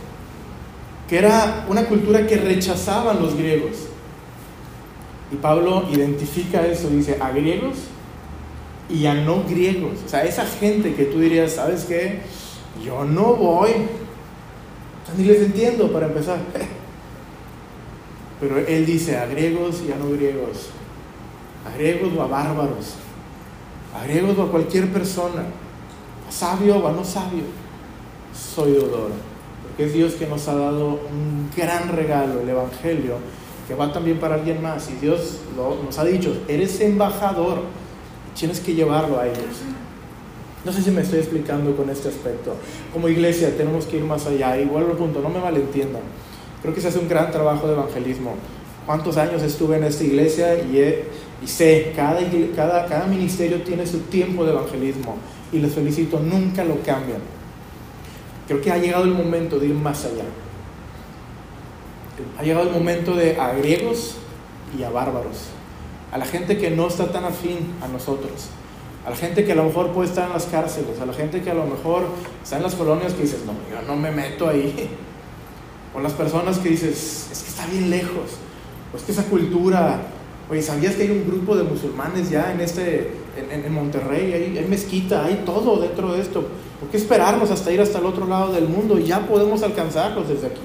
[1.08, 3.88] que era una cultura que rechazaban los griegos.
[5.32, 7.78] Y Pablo identifica eso, dice, a griegos
[8.90, 10.00] y a no griegos.
[10.06, 12.22] O sea, esa gente que tú dirías, ¿sabes qué?
[12.84, 13.72] Yo no voy.
[15.18, 16.40] ni les entiendo para empezar.
[18.40, 20.70] Pero él dice a griegos y a no griegos,
[21.66, 22.94] a griegos o a bárbaros,
[23.96, 25.44] a griegos o a cualquier persona,
[26.28, 27.44] a sabio o a no sabio,
[28.34, 29.10] soy deudor.
[29.64, 33.16] Porque es Dios que nos ha dado un gran regalo, el Evangelio,
[33.68, 34.88] que va también para alguien más.
[34.92, 37.64] Y Dios nos ha dicho, eres embajador,
[38.38, 39.64] tienes que llevarlo a ellos.
[40.66, 42.56] No sé si me estoy explicando con este aspecto.
[42.92, 44.60] Como iglesia tenemos que ir más allá.
[44.60, 46.02] Igual al punto, no me malentiendan.
[46.62, 48.36] Creo que se hace un gran trabajo de evangelismo.
[48.86, 50.78] ¿Cuántos años estuve en esta iglesia y,
[51.44, 52.20] y sé, cada,
[52.56, 55.18] cada, cada ministerio tiene su tiempo de evangelismo
[55.52, 57.22] y les felicito, nunca lo cambian.
[58.48, 60.26] Creo que ha llegado el momento de ir más allá.
[62.38, 64.16] Ha llegado el momento de a griegos
[64.78, 65.50] y a bárbaros,
[66.12, 68.50] a la gente que no está tan afín a nosotros,
[69.06, 71.42] a la gente que a lo mejor puede estar en las cárceles, a la gente
[71.42, 72.08] que a lo mejor
[72.44, 74.90] está en las colonias que dices, no, yo no me meto ahí.
[75.96, 78.38] O las personas que dices, es que está bien lejos,
[78.94, 80.02] o es que esa cultura,
[80.48, 84.32] oye, ¿sabías que hay un grupo de musulmanes ya en, este, en, Monterrey?
[84.34, 86.46] Hay, hay, mezquita, hay todo dentro de esto.
[86.80, 90.28] ¿Por qué esperarnos hasta ir hasta el otro lado del mundo y ya podemos alcanzarlos
[90.28, 90.62] desde aquí?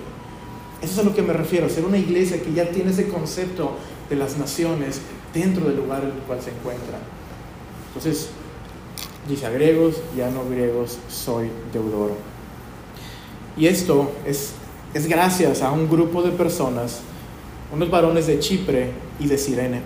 [0.82, 3.76] Eso es a lo que me refiero, ser una iglesia que ya tiene ese concepto
[4.10, 5.00] de las naciones
[5.32, 6.98] dentro del lugar en el cual se encuentra.
[7.88, 8.30] Entonces,
[9.28, 12.12] dice a griegos y a no griegos soy deudor.
[13.56, 14.54] Y esto es
[14.94, 17.00] es gracias a un grupo de personas,
[17.72, 19.80] unos varones de Chipre y de Sirene.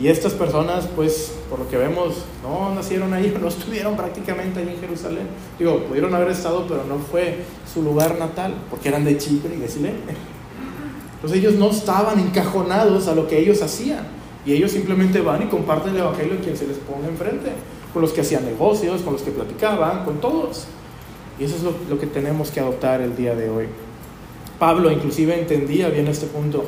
[0.00, 4.70] Y estas personas, pues, por lo que vemos, no nacieron ahí, no estuvieron prácticamente allí
[4.70, 5.28] en Jerusalén.
[5.58, 9.58] Digo, pudieron haber estado, pero no fue su lugar natal, porque eran de Chipre y
[9.58, 9.98] de Sirene.
[11.14, 14.06] Entonces ellos no estaban encajonados a lo que ellos hacían.
[14.46, 17.52] Y ellos simplemente van y comparten el Evangelio a quien se les ponga enfrente.
[17.92, 20.66] Con los que hacían negocios, con los que platicaban, con todos.
[21.38, 23.66] Y eso es lo, lo que tenemos que adoptar el día de hoy.
[24.58, 26.64] Pablo inclusive entendía bien este punto.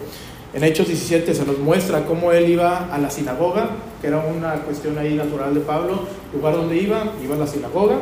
[0.54, 4.56] En Hechos 17 se nos muestra cómo él iba a la sinagoga, que era una
[4.56, 6.00] cuestión ahí natural de Pablo,
[6.34, 8.00] lugar donde iba, iba a la sinagoga,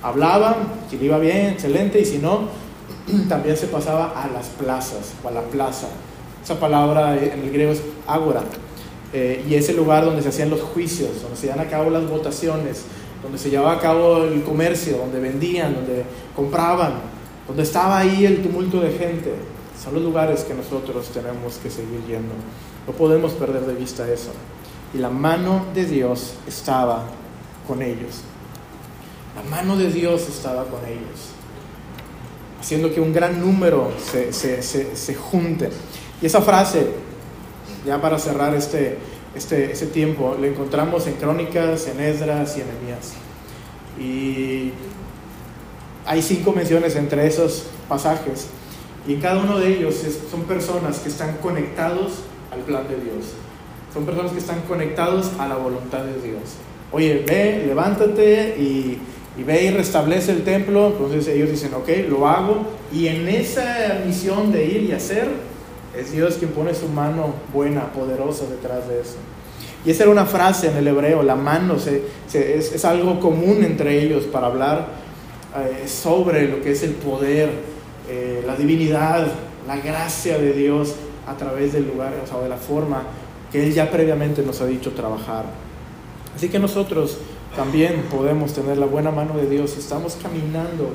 [0.00, 0.56] hablaba,
[0.88, 2.48] si le iba bien, excelente, y si no,
[3.28, 5.88] también se pasaba a las plazas o a la plaza.
[6.42, 8.42] Esa palabra en el griego es ágora,
[9.12, 11.90] eh, y es el lugar donde se hacían los juicios, donde se llevan a cabo
[11.90, 12.82] las votaciones,
[13.22, 17.12] donde se llevaba a cabo el comercio, donde vendían, donde compraban
[17.46, 19.34] donde estaba ahí el tumulto de gente,
[19.82, 22.34] son los lugares que nosotros tenemos que seguir yendo.
[22.86, 24.30] No podemos perder de vista eso.
[24.94, 27.04] Y la mano de Dios estaba
[27.66, 28.22] con ellos.
[29.34, 31.30] La mano de Dios estaba con ellos,
[32.60, 35.70] haciendo que un gran número se, se, se, junte.
[36.22, 36.86] Y esa frase,
[37.84, 38.96] ya para cerrar este,
[39.34, 43.12] este, este tiempo, la encontramos en Crónicas, en Esdras y en Emías.
[43.98, 44.72] Y
[46.06, 48.46] hay cinco menciones entre esos pasajes
[49.06, 49.96] y en cada uno de ellos
[50.30, 52.20] son personas que están conectados
[52.52, 53.34] al plan de Dios.
[53.92, 56.42] Son personas que están conectados a la voluntad de Dios.
[56.92, 58.98] Oye, ve, levántate y,
[59.36, 60.88] y ve y restablece el templo.
[60.88, 62.64] Entonces ellos dicen, ok, lo hago.
[62.92, 65.28] Y en esa misión de ir y hacer,
[65.96, 69.16] es Dios quien pone su mano buena, poderosa detrás de eso.
[69.84, 74.24] Y esa era una frase en el hebreo, la mano es, algo común entre ellos
[74.24, 74.86] para hablar
[75.56, 77.50] eh, sobre lo que es el poder,
[78.08, 79.26] eh, la divinidad,
[79.66, 80.94] la gracia de Dios
[81.26, 83.02] a través del lugar, o sea, de la forma
[83.50, 85.46] que Él ya previamente nos ha dicho trabajar.
[86.34, 87.18] Así que nosotros
[87.56, 89.76] también podemos tener la buena mano de Dios.
[89.76, 90.90] Estamos caminando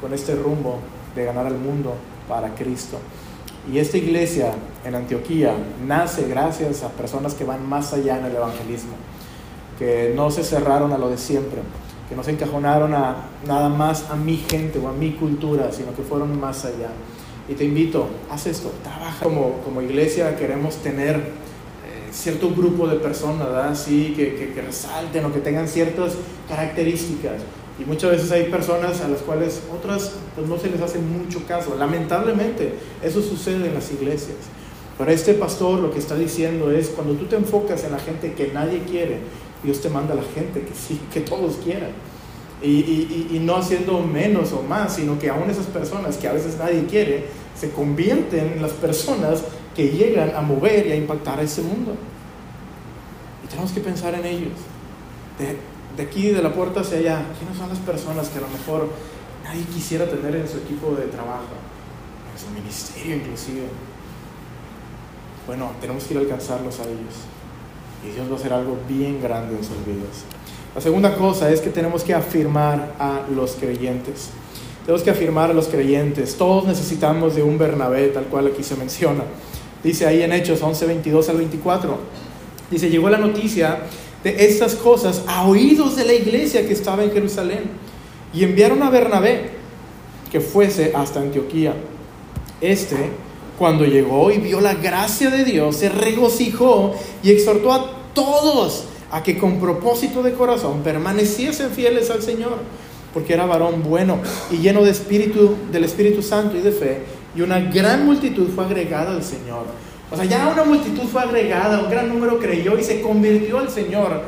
[0.00, 0.78] con este rumbo
[1.14, 1.94] de ganar al mundo
[2.28, 2.98] para Cristo.
[3.68, 4.52] Y esta iglesia
[4.84, 5.54] en Antioquía
[5.86, 8.94] nace gracias a personas que van más allá en el evangelismo,
[9.78, 11.60] que no se cerraron a lo de siempre,
[12.08, 15.94] que no se encajonaron a nada más a mi gente o a mi cultura, sino
[15.94, 16.88] que fueron más allá.
[17.48, 22.96] Y te invito, haz esto, trabaja como, como iglesia, queremos tener eh, cierto grupo de
[22.96, 23.74] personas, ¿verdad?
[23.74, 26.14] Sí, que, que, que resalten o que tengan ciertas
[26.48, 27.42] características.
[27.80, 31.46] Y muchas veces hay personas a las cuales otras pues no se les hace mucho
[31.46, 31.74] caso.
[31.78, 34.36] Lamentablemente, eso sucede en las iglesias.
[34.98, 38.34] Pero este pastor lo que está diciendo es, cuando tú te enfocas en la gente
[38.34, 39.20] que nadie quiere,
[39.64, 41.92] Dios te manda a la gente que sí, que todos quieran.
[42.62, 46.34] Y, y, y, no haciendo menos o más, sino que aún esas personas que a
[46.34, 47.24] veces nadie quiere,
[47.58, 49.42] se convierten en las personas
[49.74, 51.94] que llegan a mover y a impactar a ese mundo.
[53.42, 54.52] Y tenemos que pensar en ellos.
[55.96, 58.88] De aquí, de la puerta hacia allá, ¿quiénes son las personas que a lo mejor
[59.44, 61.54] nadie quisiera tener en su equipo de trabajo?
[62.32, 63.66] En su ministerio inclusive.
[65.46, 67.26] Bueno, tenemos que ir a alcanzarlos a ellos.
[68.06, 70.24] Y Dios va a hacer algo bien grande en sus vidas.
[70.74, 74.30] La segunda cosa es que tenemos que afirmar a los creyentes.
[74.86, 76.36] Tenemos que afirmar a los creyentes.
[76.36, 79.24] Todos necesitamos de un Bernabé, tal cual aquí se menciona.
[79.82, 81.98] Dice ahí en Hechos 11, 22 al 24.
[82.70, 83.80] Dice, llegó la noticia
[84.24, 87.64] de estas cosas a oídos de la iglesia que estaba en Jerusalén.
[88.32, 89.50] Y enviaron a Bernabé
[90.30, 91.74] que fuese hasta Antioquía.
[92.60, 92.96] Este,
[93.58, 99.22] cuando llegó y vio la gracia de Dios, se regocijó y exhortó a todos a
[99.22, 102.58] que con propósito de corazón permaneciesen fieles al Señor,
[103.12, 104.18] porque era varón bueno
[104.50, 106.98] y lleno de espíritu, del Espíritu Santo y de fe,
[107.34, 109.66] y una gran multitud fue agregada al Señor.
[110.10, 113.70] O sea, ya una multitud fue agregada, un gran número creyó y se convirtió al
[113.70, 114.22] Señor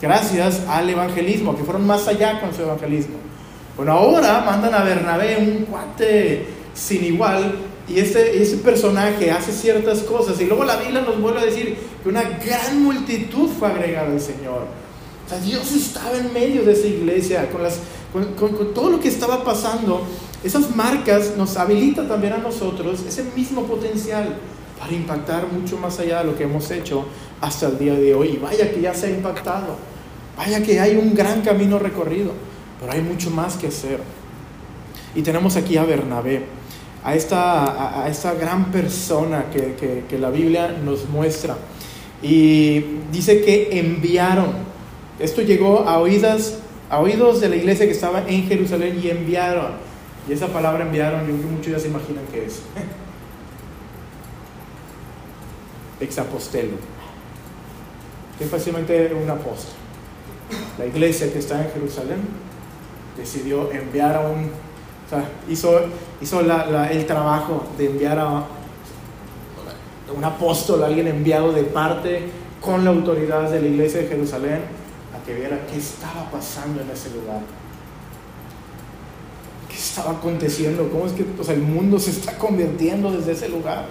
[0.00, 3.16] gracias al evangelismo, que fueron más allá con su evangelismo.
[3.76, 7.54] Bueno, ahora mandan a Bernabé, un cuate sin igual,
[7.88, 11.76] y ese, ese personaje hace ciertas cosas, y luego la Biblia nos vuelve a decir
[12.02, 14.66] que una gran multitud fue agregada al Señor.
[15.24, 17.80] O sea, Dios estaba en medio de esa iglesia, con, las,
[18.12, 20.02] con, con, con todo lo que estaba pasando.
[20.44, 24.36] Esas marcas nos habilitan también a nosotros ese mismo potencial
[24.78, 27.06] para impactar mucho más allá de lo que hemos hecho
[27.40, 28.38] hasta el día de hoy.
[28.42, 29.76] Vaya que ya se ha impactado,
[30.36, 32.32] vaya que hay un gran camino recorrido,
[32.80, 34.00] pero hay mucho más que hacer.
[35.14, 36.44] Y tenemos aquí a Bernabé,
[37.02, 41.56] a esta, a esta gran persona que, que, que la Biblia nos muestra.
[42.22, 42.80] Y
[43.12, 44.66] dice que enviaron.
[45.18, 46.58] Esto llegó a oídas,
[46.90, 49.72] a oídos de la iglesia que estaba en Jerusalén y enviaron.
[50.28, 52.62] Y esa palabra enviaron, yo creo que muchos ya se imaginan qué es.
[56.00, 56.76] Exapostelo.
[58.38, 59.74] Que fácilmente un apóstol.
[60.78, 62.20] La iglesia que está en Jerusalén
[63.16, 65.80] decidió enviar a un, o sea, hizo,
[66.20, 68.44] hizo la, el trabajo de enviar a
[70.14, 72.28] un apóstol, alguien enviado de parte
[72.60, 74.60] con la autoridad de la iglesia de Jerusalén
[75.14, 77.40] a que viera qué estaba pasando en ese lugar.
[79.68, 80.88] ¿Qué estaba aconteciendo?
[80.90, 83.86] ¿Cómo es que pues, el mundo se está convirtiendo desde ese lugar?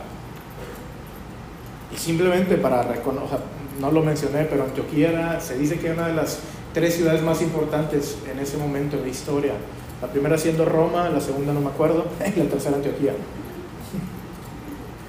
[1.97, 3.39] Simplemente para reconocer,
[3.79, 6.39] no lo mencioné, pero Antioquía era, se dice que era una de las
[6.73, 9.53] tres ciudades más importantes en ese momento en la historia.
[10.01, 12.05] La primera siendo Roma, la segunda no me acuerdo,
[12.35, 13.13] y la tercera Antioquía.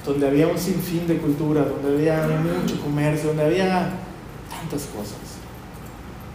[0.05, 3.91] Donde había un sinfín de cultura, donde había mucho comercio, donde había
[4.49, 5.19] tantas cosas.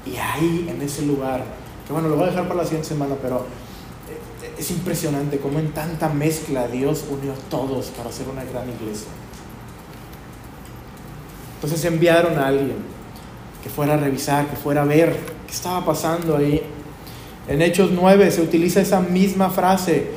[0.05, 1.43] Y ahí, en ese lugar,
[1.87, 3.45] que bueno, lo voy a dejar para la siguiente semana, pero
[4.57, 9.07] es impresionante cómo en tanta mezcla Dios unió a todos para hacer una gran iglesia.
[11.63, 12.77] Entonces enviaron a alguien
[13.61, 16.59] que fuera a revisar, que fuera a ver qué estaba pasando ahí.
[17.47, 20.07] En Hechos 9 se utiliza esa misma frase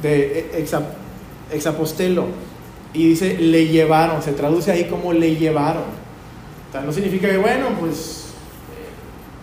[0.00, 0.64] de
[1.52, 2.24] exapostelo
[2.94, 5.82] y dice le llevaron, se traduce ahí como le llevaron.
[6.68, 8.28] O sea, no significa que, bueno, pues,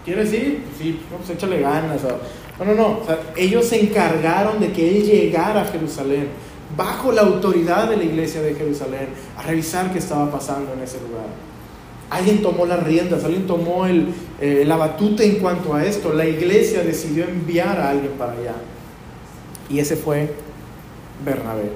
[0.04, 0.64] ¿quieres ir?
[0.64, 2.02] Pues sí, pues échale ganas.
[2.04, 3.00] O, no, no, no.
[3.00, 6.30] O sea, ellos se encargaron de que él llegara a Jerusalén,
[6.76, 11.00] bajo la autoridad de la iglesia de Jerusalén, a revisar qué estaba pasando en ese
[11.02, 11.26] lugar.
[12.10, 16.14] Alguien tomó las riendas, alguien tomó el, eh, la batuta en cuanto a esto.
[16.14, 18.56] La iglesia decidió enviar a alguien para allá.
[19.70, 20.34] Y ese fue
[21.24, 21.72] Bernabé.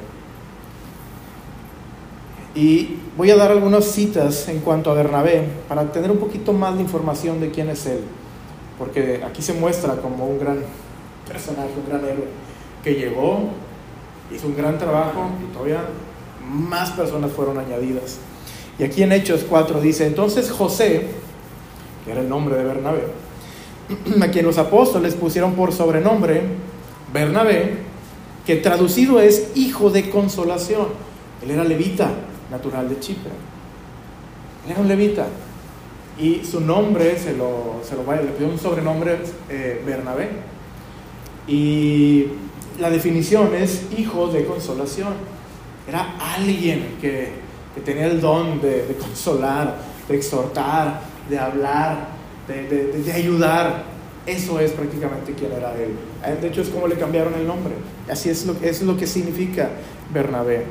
[2.54, 6.76] Y voy a dar algunas citas en cuanto a Bernabé para tener un poquito más
[6.76, 8.00] de información de quién es él.
[8.78, 10.60] Porque aquí se muestra como un gran
[11.28, 12.28] personaje, un gran héroe,
[12.84, 13.50] que llegó,
[14.34, 15.84] hizo un gran trabajo y todavía
[16.50, 18.20] más personas fueron añadidas.
[18.78, 21.08] Y aquí en Hechos 4 dice, entonces José,
[22.04, 23.04] que era el nombre de Bernabé,
[24.22, 26.42] a quien los apóstoles pusieron por sobrenombre
[27.14, 27.78] Bernabé,
[28.46, 30.88] que traducido es hijo de consolación.
[31.42, 32.12] Él era levita,
[32.52, 33.32] natural de Chipre.
[34.66, 35.28] Él era un levita.
[36.20, 39.18] Y su nombre se lo, se lo le pidió un sobrenombre
[39.50, 40.30] eh, Bernabé.
[41.48, 42.28] Y
[42.80, 45.14] la definición es hijo de consolación.
[45.88, 47.30] Era alguien que,
[47.84, 52.08] tenía el don de, consolar, de exhortar, de hablar,
[52.48, 53.84] de, ayudar.
[54.26, 55.96] Eso es prácticamente quién era él.
[56.42, 57.74] De hecho, es como le cambiaron el nombre.
[58.10, 59.70] Así es lo, es lo que significa
[60.12, 60.66] Bernabé.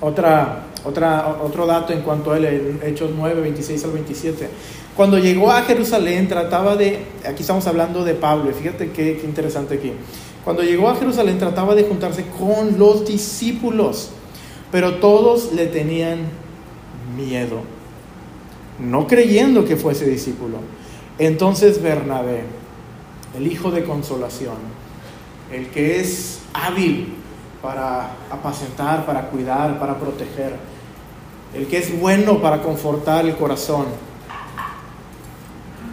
[0.00, 4.48] Otra, otra, otro dato en cuanto a él, Hechos 9, 26 al 27.
[4.96, 9.92] Cuando llegó a Jerusalén, trataba de, aquí estamos hablando de Pablo, fíjate qué interesante aquí.
[10.44, 14.10] Cuando llegó a Jerusalén, trataba de juntarse con los discípulos,
[14.70, 16.18] pero todos le tenían
[17.16, 17.60] miedo,
[18.78, 20.58] no creyendo que fuese discípulo.
[21.18, 22.42] Entonces Bernabé,
[23.36, 24.56] el hijo de consolación,
[25.50, 27.14] el que es hábil
[27.62, 30.56] para apacentar, para cuidar, para proteger,
[31.54, 33.86] el que es bueno para confortar el corazón.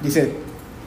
[0.04, 0.34] Dice,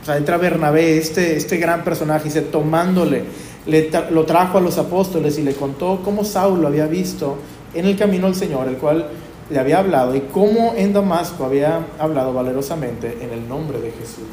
[0.02, 3.24] o sea, entra Bernabé, este, este gran personaje, dice, tomándole,
[3.66, 7.38] le lo trajo a los apóstoles y le contó cómo Saulo había visto
[7.72, 9.08] en el camino al Señor, el cual
[9.50, 14.24] le había hablado, y cómo en Damasco había hablado valerosamente en el nombre de Jesús.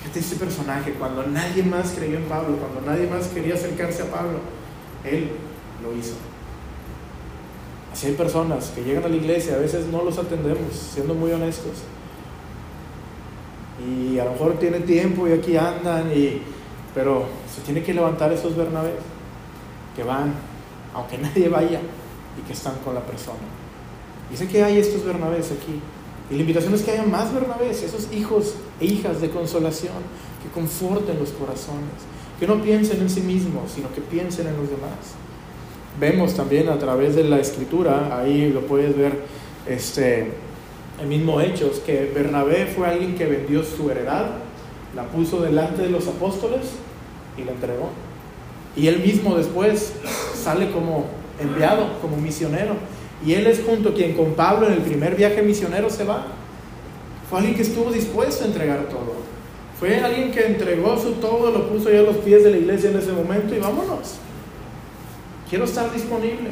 [0.00, 4.06] Fíjate este personaje, cuando nadie más creyó en Pablo, cuando nadie más quería acercarse a
[4.06, 4.38] Pablo,
[5.04, 5.28] él
[5.82, 6.14] lo hizo.
[7.92, 11.32] Así hay personas que llegan a la iglesia, a veces no los atendemos, siendo muy
[11.32, 11.72] honestos.
[13.86, 16.40] Y a lo mejor tiene tiempo y aquí andan, y,
[16.94, 18.94] pero se tiene que levantar esos Bernabé
[19.94, 20.34] que van,
[20.94, 21.80] aunque nadie vaya,
[22.38, 23.38] y que están con la persona.
[24.32, 25.80] Y sé que hay estos Bernabés aquí.
[26.30, 29.94] Y la invitación es que haya más Bernabés, esos hijos e hijas de consolación,
[30.42, 31.90] que conforten los corazones,
[32.38, 35.16] que no piensen en sí mismos, sino que piensen en los demás.
[35.98, 39.24] Vemos también a través de la escritura, ahí lo puedes ver,
[39.66, 40.30] este,
[41.00, 44.30] el mismo Hechos, que Bernabé fue alguien que vendió su heredad,
[44.94, 46.62] la puso delante de los apóstoles
[47.36, 47.90] y la entregó.
[48.76, 49.92] Y él mismo después
[50.34, 51.06] sale como
[51.40, 52.74] enviado, como misionero.
[53.24, 56.26] Y él es junto a quien con Pablo en el primer viaje misionero se va.
[57.28, 59.14] Fue alguien que estuvo dispuesto a entregar todo.
[59.78, 62.90] Fue alguien que entregó su todo, lo puso ya a los pies de la iglesia
[62.90, 64.16] en ese momento y vámonos.
[65.48, 66.50] Quiero estar disponible.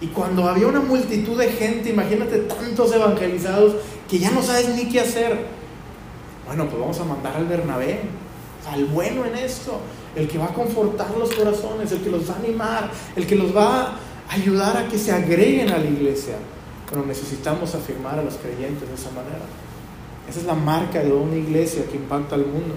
[0.00, 3.76] Y cuando había una multitud de gente, imagínate tantos evangelizados
[4.08, 5.55] que ya no sabes ni qué hacer.
[6.46, 8.00] Bueno, pues vamos a mandar al Bernabé,
[8.70, 9.80] al bueno en esto,
[10.14, 13.36] el que va a confortar los corazones, el que los va a animar, el que
[13.36, 13.98] los va a
[14.30, 16.36] ayudar a que se agreguen a la iglesia.
[16.88, 19.44] Pero necesitamos afirmar a los creyentes de esa manera.
[20.28, 22.74] Esa es la marca de una iglesia que impacta al mundo.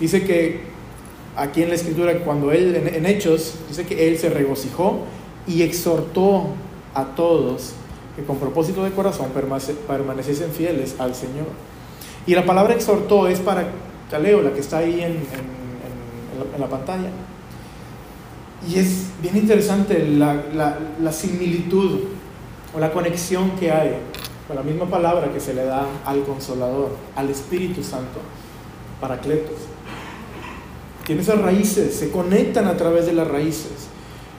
[0.00, 0.62] Dice que
[1.36, 5.00] aquí en la escritura, cuando él, en, Hechos, dice que él se regocijó
[5.46, 6.48] y exhortó
[6.94, 7.72] a todos
[8.16, 9.28] que con propósito de corazón
[9.86, 11.46] permaneciesen fieles al Señor.
[12.26, 13.68] Y la palabra exhortó es para
[14.10, 15.22] Caleo, la que está ahí en,
[16.54, 17.10] en la pantalla.
[18.68, 22.00] Y es bien interesante la, similitud
[22.74, 23.96] o la conexión que hay
[24.46, 28.20] con la misma palabra que se le da al Consolador, al Espíritu Santo,
[29.00, 29.58] Paracletos.
[31.04, 33.88] Tiene esas raíces, se conectan a través de las raíces.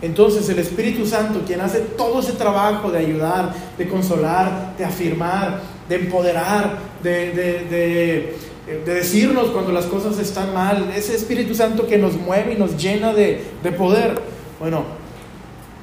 [0.01, 5.61] Entonces el Espíritu Santo, quien hace todo ese trabajo de ayudar, de consolar, de afirmar,
[5.89, 8.35] de empoderar, de
[8.67, 12.75] de decirnos cuando las cosas están mal, ese Espíritu Santo que nos mueve y nos
[12.75, 13.41] llena de,
[13.77, 14.21] poder.
[14.59, 14.83] Bueno,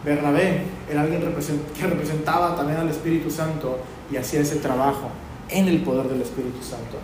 [0.05, 3.79] Bernabé era alguien que representaba también al Espíritu Santo
[4.13, 5.09] y hacía ese trabajo
[5.49, 6.99] en el poder del Espíritu Santo.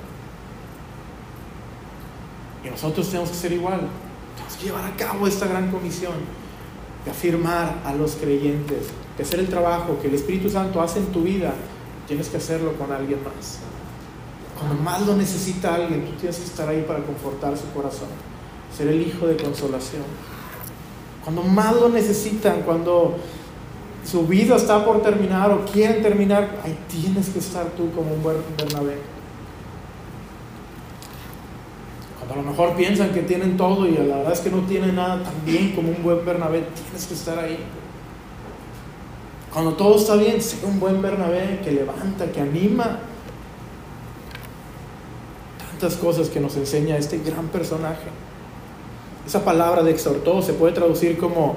[2.62, 3.80] Y nosotros tenemos que ser igual,
[4.34, 6.12] tenemos que llevar a cabo esta gran comisión
[7.04, 11.06] de afirmar a los creyentes, de hacer el trabajo que el Espíritu Santo hace en
[11.06, 11.54] tu vida,
[12.06, 13.60] tienes que hacerlo con alguien más.
[14.58, 18.08] Cuando más lo necesita alguien, tú tienes que estar ahí para confortar su corazón,
[18.76, 20.02] ser el hijo de consolación.
[21.24, 23.16] Cuando más lo necesitan, cuando
[24.04, 28.22] su vida está por terminar o quieren terminar, ahí tienes que estar tú como un
[28.22, 28.98] buen Bernabé.
[32.18, 34.94] Cuando a lo mejor piensan que tienen todo y la verdad es que no tienen
[34.94, 37.58] nada, también como un buen Bernabé, tienes que estar ahí.
[39.52, 43.00] Cuando todo está bien, sé un buen Bernabé que levanta, que anima,
[45.88, 48.08] cosas que nos enseña este gran personaje.
[49.26, 51.56] Esa palabra de exhortó se puede traducir como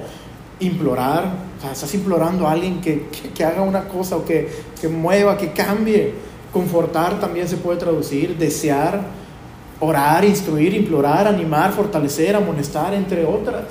[0.59, 3.09] implorar, o sea, estás implorando a alguien que,
[3.43, 6.13] haga una cosa o que, que mueva, que cambie.
[6.53, 9.01] Confortar también se puede traducir, desear,
[9.79, 13.65] orar, instruir, implorar, animar, fortalecer, amonestar, entre otras.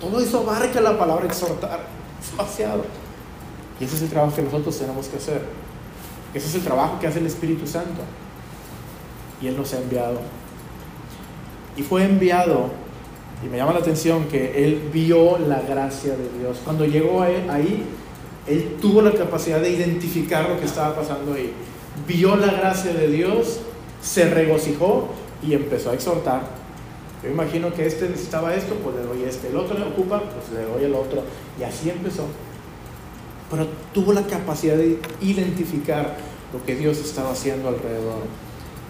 [0.00, 1.80] Todo eso abarca la palabra exhortar.
[2.20, 2.84] Es demasiado.
[3.80, 5.42] Y ese es el trabajo que nosotros tenemos que hacer.
[6.34, 8.00] Ese es el trabajo que hace el Espíritu Santo
[9.40, 10.20] y Él nos ha enviado.
[11.76, 12.70] Y fue enviado
[13.44, 16.58] Y me llama la atención que él vio la gracia de Dios.
[16.64, 17.82] Cuando llegó ahí,
[18.46, 21.52] él tuvo la capacidad de identificar lo que estaba pasando ahí.
[22.06, 23.58] Vio la gracia de Dios,
[24.00, 25.08] se regocijó
[25.42, 26.42] y empezó a exhortar.
[27.22, 29.48] Yo imagino que este necesitaba esto, pues le doy este.
[29.48, 31.22] El otro le ocupa, pues le doy el otro.
[31.58, 32.26] Y así empezó.
[33.50, 36.16] Pero tuvo la capacidad de identificar
[36.52, 38.22] lo que Dios estaba haciendo alrededor.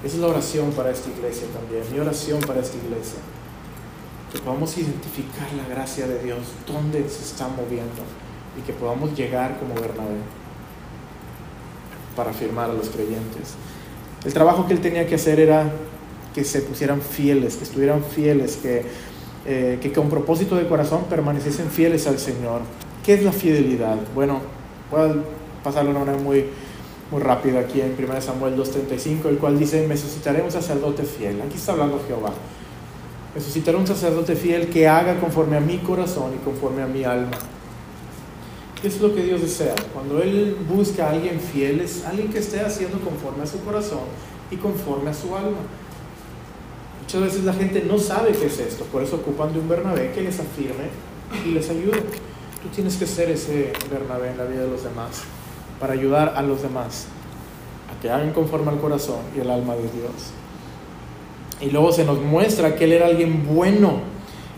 [0.02, 3.18] Esa es la oración para esta iglesia también, mi oración para esta iglesia.
[4.32, 8.02] Que podamos identificar la gracia de Dios, dónde se está moviendo
[8.58, 10.18] y que podamos llegar como Bernabé
[12.16, 13.54] para afirmar a los creyentes.
[14.24, 15.70] El trabajo que él tenía que hacer era
[16.34, 18.82] que se pusieran fieles, que estuvieran fieles, que,
[19.46, 22.62] eh, que con propósito de corazón permaneciesen fieles al Señor.
[23.04, 23.96] ¿Qué es la fidelidad?
[24.14, 24.40] Bueno,
[24.90, 25.14] voy a
[25.62, 26.46] pasarlo de una manera muy,
[27.10, 31.40] muy rápida aquí en 1 Samuel 2.35, el cual dice, me suscitaré un sacerdote fiel.
[31.42, 32.32] Aquí está hablando Jehová.
[33.34, 37.04] Me suscitaré un sacerdote fiel que haga conforme a mi corazón y conforme a mi
[37.04, 37.38] alma.
[38.80, 39.74] ¿Qué es lo que Dios desea?
[39.94, 44.00] Cuando Él busca a alguien fiel, es alguien que esté haciendo conforme a su corazón
[44.50, 45.58] y conforme a su alma.
[47.02, 50.12] Muchas veces la gente no sabe qué es esto, por eso ocupan de un Bernabé
[50.12, 50.88] que les afirme
[51.44, 52.00] y les ayude.
[52.62, 55.22] Tú tienes que ser ese Bernabé en la vida de los demás
[55.80, 57.06] para ayudar a los demás
[57.90, 60.32] a que hagan conforme al corazón y el alma de Dios.
[61.60, 64.00] Y luego se nos muestra que él era alguien bueno,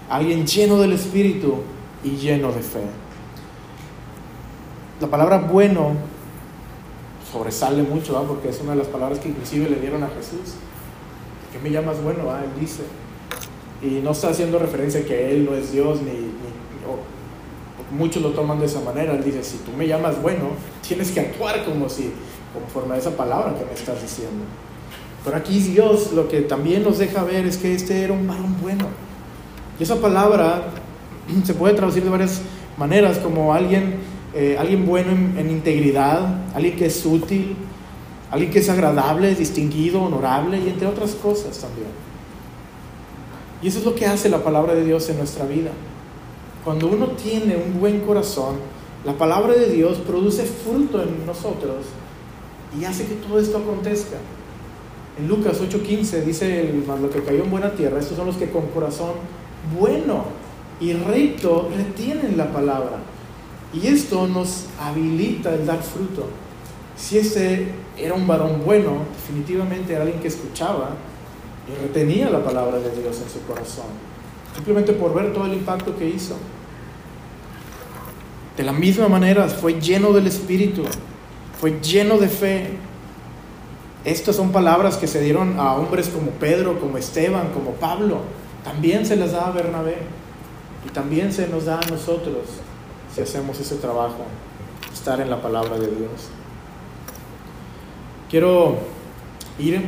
[0.08, 1.62] alguien lleno del Espíritu
[2.04, 2.82] y lleno de fe.
[5.00, 5.92] La palabra bueno
[7.32, 10.54] sobresale mucho, porque es una de las palabras que inclusive le dieron a Jesús.
[11.54, 12.24] ¿Qué me llamas bueno?
[12.32, 12.82] Ah, él dice.
[13.80, 16.34] Y no está haciendo referencia a que Él no es Dios, ni,
[17.96, 19.14] muchos lo toman de esa manera.
[19.14, 20.48] Él dice, si tú me llamas bueno,
[20.86, 22.10] tienes que actuar como si,
[22.52, 24.44] conforme a esa palabra que me estás diciendo.
[25.24, 28.56] Pero aquí Dios lo que también nos deja ver es que este era un varón
[28.60, 28.86] bueno.
[29.78, 30.70] Y esa palabra
[31.44, 32.42] se puede traducir de varias
[32.76, 34.00] maneras, como alguien,
[34.34, 37.54] eh, alguien bueno en, en, integridad, alguien que es útil,
[38.34, 41.86] alguien que es agradable, distinguido, honorable y entre otras cosas también.
[43.62, 45.70] Y eso es lo que hace la palabra de Dios en nuestra vida.
[46.64, 48.56] Cuando uno tiene un buen corazón,
[49.04, 51.86] la palabra de Dios produce fruto en nosotros
[52.78, 54.16] y hace que todo esto acontezca.
[55.16, 58.50] En Lucas 8:15 dice, el, lo que cayó en buena tierra, estos son los que
[58.50, 59.12] con corazón
[59.78, 60.24] bueno
[60.80, 62.98] y recto retienen la palabra.
[63.72, 66.26] Y esto nos habilita el dar fruto.
[66.96, 70.90] Si ese era un varón bueno, definitivamente era alguien que escuchaba
[71.68, 74.14] y retenía la palabra de Dios en su corazón
[74.54, 76.36] simplemente por ver todo el impacto que hizo.
[78.56, 80.84] De la misma manera, fue lleno del Espíritu,
[81.60, 82.70] fue lleno de fe.
[84.04, 88.20] Estas son palabras que se dieron a hombres como Pedro, como Esteban, como Pablo.
[88.62, 89.96] También se les da a Bernabé
[90.86, 92.42] y también se nos da a nosotros
[93.14, 94.24] si hacemos ese trabajo,
[94.92, 96.28] estar en la palabra de Dios.
[98.34, 98.78] Quiero
[99.60, 99.80] ir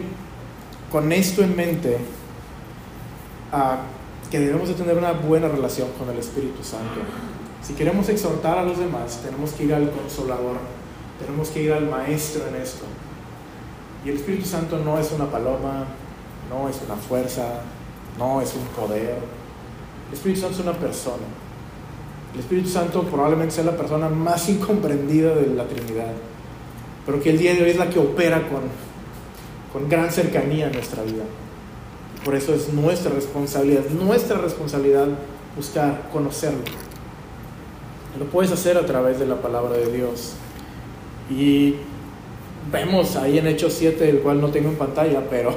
[0.93, 1.99] con esto en mente
[3.51, 3.79] a
[4.31, 7.01] que debemos de tener una buena relación con el Espíritu Santo.
[7.61, 10.59] Si queremos exhortar a los demás, tenemos que ir al consolador,
[11.19, 12.85] tenemos que ir al maestro en esto.
[14.05, 15.87] Y el Espíritu Santo no es una paloma,
[16.49, 17.63] no es una fuerza,
[18.17, 19.19] no es un poder.
[20.07, 21.25] El Espíritu Santo es una persona.
[22.33, 26.13] El Espíritu Santo probablemente sea la persona más incomprendida de la Trinidad,
[27.07, 28.63] pero que el día de hoy es la que opera con,
[29.73, 31.23] con gran cercanía en nuestra vida.
[32.25, 35.07] Por eso es nuestra responsabilidad, nuestra responsabilidad
[35.57, 36.65] buscar conocerlo.
[38.19, 40.35] Lo puedes hacer a través de la palabra de Dios.
[41.31, 41.77] Y
[42.73, 45.55] vemos ahí en Hechos 7, el cual no tengo en pantalla, pero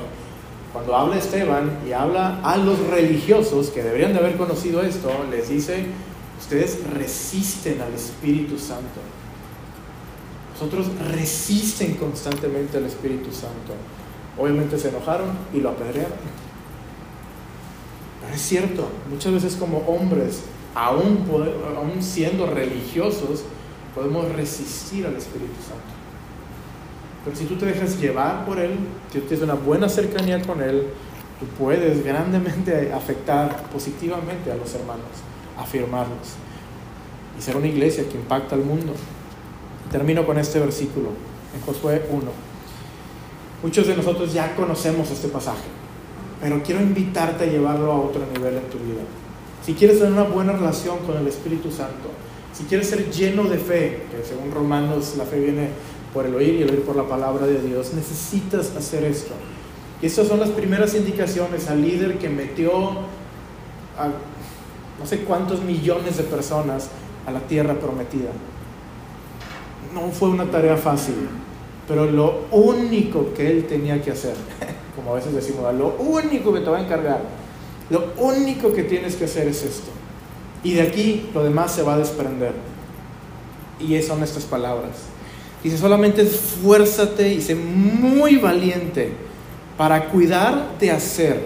[0.72, 5.50] cuando habla Esteban y habla a los religiosos que deberían de haber conocido esto, les
[5.50, 5.86] dice,
[6.40, 9.00] ustedes resisten al Espíritu Santo.
[10.60, 13.74] Nosotros resisten constantemente al Espíritu Santo.
[14.38, 16.40] Obviamente se enojaron y lo apedrearon
[18.34, 20.42] es cierto, muchas veces como hombres,
[20.76, 21.26] aún,
[21.76, 23.44] aún siendo religiosos,
[23.96, 26.00] podemos resistir al Espíritu Santo.
[27.26, 28.78] Pero si tú te dejas llevar por Él,
[29.12, 30.88] si tienes una buena cercanía con Él,
[31.40, 35.06] tú puedes grandemente afectar positivamente a los hermanos,
[35.58, 36.36] afirmarlos
[37.38, 38.94] y ser una iglesia que impacta al mundo.
[39.92, 41.10] Termino con este versículo
[41.56, 42.22] en Josué 1.
[43.64, 45.80] Muchos de nosotros ya conocemos este pasaje
[46.42, 49.02] pero quiero invitarte a llevarlo a otro nivel en tu vida.
[49.66, 52.10] Si quieres tener una buena relación con el Espíritu Santo,
[52.54, 55.70] si quieres ser lleno de fe, que según Romanos la fe viene
[56.14, 59.34] por el oír y el oír por la palabra de Dios, necesitas hacer esto.
[60.02, 62.72] Y estas son las primeras indicaciones al líder que metió
[65.00, 66.90] no sé cuántos millones de personas
[67.28, 68.30] a la tierra prometida.
[69.94, 71.16] No fue una tarea fácil,
[71.88, 74.36] pero lo único que él tenía que hacer,
[74.96, 77.22] como a veces decimos, lo único que te va a encargar,
[77.90, 79.90] lo único que tienes que hacer es esto.
[80.64, 82.54] Y de aquí lo demás se va a desprender.
[83.80, 84.92] Y son estas palabras.
[85.64, 89.12] Dice, solamente esfuérzate y sé muy valiente
[89.78, 91.42] para cuidar de hacer,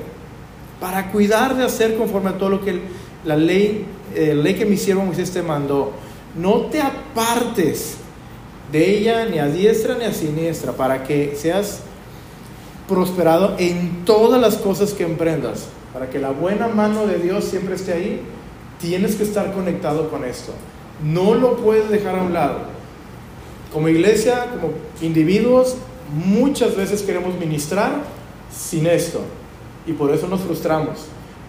[0.80, 2.82] para cuidar de hacer conforme a todo lo que
[3.26, 3.86] la ley,
[4.16, 5.94] eh, ley que mi siervo Moisés te mandó.
[6.36, 7.98] No te apartes
[8.74, 11.82] de ella ni a diestra ni a siniestra para que seas
[12.90, 17.76] prosperado en todas las cosas que emprendas, para que la buena mano de Dios siempre
[17.76, 18.22] esté ahí.
[18.82, 20.54] Tienes que estar conectado con esto.
[21.04, 22.62] No lo puedes dejar a un lado.
[23.72, 25.76] Como iglesia, como individuos,
[26.26, 28.02] muchas veces queremos ministrar
[28.52, 29.22] sin esto.
[29.86, 31.06] Y por eso nos frustramos.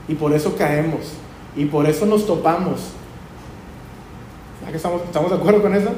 [0.08, 1.00] Y por eso caemos.
[1.56, 2.80] Y por eso nos topamos.
[4.72, 5.90] estamos, estamos de acuerdo con eso?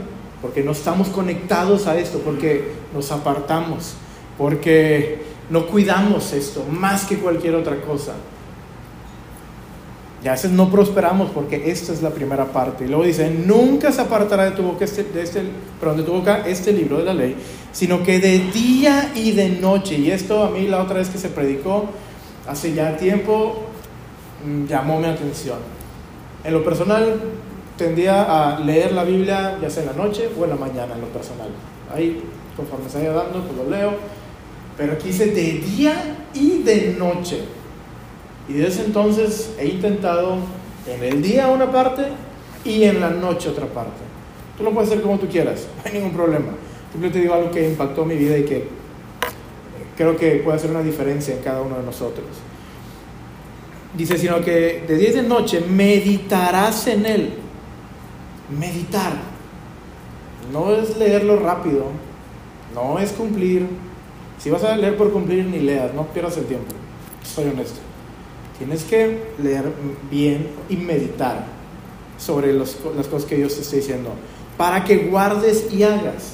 [0.43, 3.95] Porque no estamos conectados a esto, porque nos apartamos,
[4.37, 8.15] porque no cuidamos esto más que cualquier otra cosa.
[10.27, 12.85] Y a veces no prosperamos porque esta es la primera parte.
[12.85, 15.43] Y luego dice, nunca se apartará de tu boca este, de este,
[15.79, 17.37] perdón, de tu boca este libro de la ley,
[17.71, 19.97] sino que de día y de noche.
[19.97, 21.85] Y esto a mí la otra vez que se predicó,
[22.49, 23.67] hace ya tiempo,
[24.45, 25.59] mm, llamó mi atención.
[26.43, 27.21] En lo personal,
[27.77, 31.01] tendía a leer la Biblia ya sea en la noche o en la mañana, en
[31.01, 31.49] lo personal.
[31.95, 32.23] Ahí,
[32.57, 33.95] conforme se vaya dando, pues lo leo.
[34.77, 37.41] Pero aquí dice de día y de noche.
[38.49, 40.37] Y desde entonces he intentado
[40.87, 42.05] en el día una parte
[42.65, 44.03] y en la noche otra parte.
[44.57, 46.53] Tú lo puedes hacer como tú quieras, no hay ningún problema.
[46.93, 48.69] Simplemente te digo algo que impactó mi vida y que
[49.97, 52.27] creo que puede hacer una diferencia en cada uno de nosotros.
[53.97, 57.35] Dice, sino que de día y de noche meditarás en él.
[58.51, 59.13] Meditar.
[60.53, 61.87] No es leerlo rápido,
[62.75, 63.67] no es cumplir.
[64.39, 66.75] Si vas a leer por cumplir, ni leas, no pierdas el tiempo.
[67.25, 67.81] Soy honesto.
[68.59, 69.73] Tienes que leer
[70.11, 71.45] bien y meditar
[72.19, 74.11] sobre las cosas que Dios te está diciendo
[74.57, 76.33] para que guardes y hagas.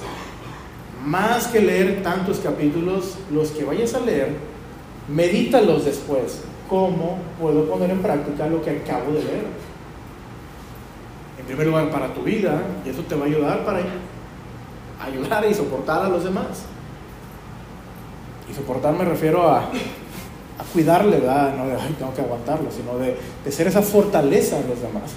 [1.04, 4.36] Más que leer tantos capítulos, los que vayas a leer,
[5.08, 6.40] medítalos después.
[6.68, 9.44] ¿Cómo puedo poner en práctica lo que acabo de leer?
[11.53, 13.80] Primer lugar, para tu vida, y eso te va a ayudar para
[15.05, 16.64] ayudar y soportar a los demás.
[18.50, 19.68] Y soportar me refiero a
[20.59, 21.55] a cuidarle, ¿verdad?
[21.57, 25.12] no de, ay, tengo que aguantarlo, sino de, de ser esa fortaleza en los demás.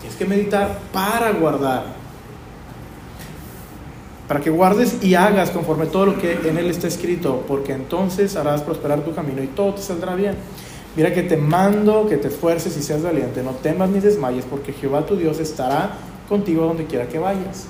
[0.00, 1.84] Tienes que meditar para guardar,
[4.26, 8.36] para que guardes y hagas conforme todo lo que en él está escrito, porque entonces
[8.36, 10.36] harás prosperar tu camino y todo te saldrá bien.
[10.96, 14.72] Mira que te mando que te esfuerces y seas valiente, no temas ni desmayes, porque
[14.72, 15.92] Jehová tu Dios estará
[16.28, 17.68] contigo donde quiera que vayas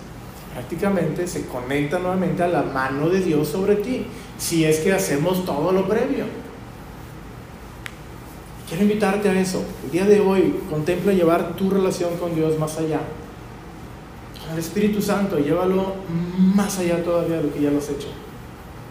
[0.54, 4.06] prácticamente se conecta nuevamente a la mano de Dios sobre ti,
[4.38, 6.24] si es que hacemos todo lo previo.
[8.68, 9.64] Quiero invitarte a eso.
[9.84, 13.00] El día de hoy contempla llevar tu relación con Dios más allá.
[14.50, 15.96] Al Espíritu Santo, llévalo
[16.54, 18.08] más allá todavía de lo que ya lo has hecho.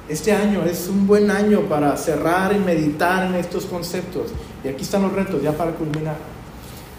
[0.09, 4.31] Este año es un buen año para cerrar y meditar en estos conceptos.
[4.63, 6.17] Y aquí están los retos ya para culminar.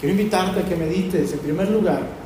[0.00, 2.24] Quiero invitarte a que medites en primer lugar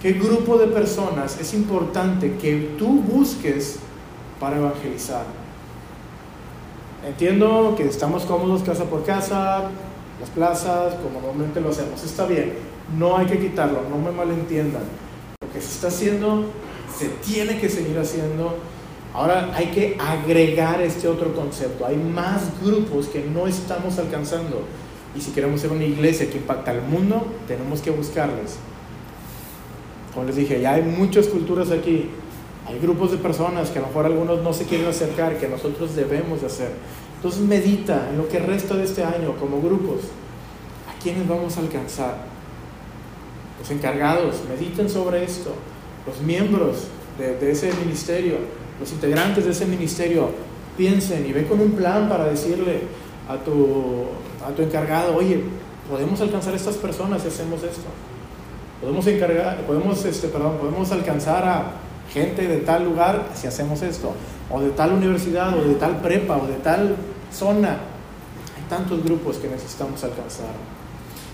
[0.00, 3.76] ¿Qué grupo de personas es importante que tú busques
[4.38, 5.24] para evangelizar?
[7.06, 9.70] Entiendo que estamos cómodos casa por casa,
[10.18, 12.02] las plazas, como normalmente lo hacemos.
[12.02, 12.54] Está bien,
[12.98, 14.84] no hay que quitarlo, no me malentiendan.
[15.42, 16.46] Lo que se está haciendo,
[16.98, 18.56] se tiene que seguir haciendo.
[19.12, 21.84] Ahora hay que agregar este otro concepto.
[21.84, 24.62] Hay más grupos que no estamos alcanzando.
[25.16, 28.56] Y si queremos ser una iglesia que impacta al mundo, tenemos que buscarles.
[30.14, 32.08] Como les dije, ya hay muchas culturas aquí.
[32.66, 35.96] Hay grupos de personas que a lo mejor algunos no se quieren acercar, que nosotros
[35.96, 36.70] debemos de hacer.
[37.16, 40.02] Entonces medita en lo que resta de este año como grupos.
[40.88, 42.14] ¿A quiénes vamos a alcanzar?
[43.58, 45.52] Los encargados, mediten sobre esto.
[46.06, 46.86] Los miembros
[47.18, 48.36] de, de ese ministerio,
[48.80, 50.30] los integrantes de ese ministerio,
[50.76, 52.80] piensen y ve con un plan para decirle
[53.28, 54.06] a tu,
[54.44, 55.44] a tu encargado, oye,
[55.88, 57.84] podemos alcanzar a estas personas si hacemos esto.
[58.80, 61.72] Podemos encargar, podemos, este, perdón, podemos alcanzar a
[62.12, 64.14] gente de tal lugar si hacemos esto,
[64.50, 66.96] o de tal universidad, o de tal prepa, o de tal
[67.32, 67.78] zona.
[68.56, 70.54] Hay tantos grupos que necesitamos alcanzar.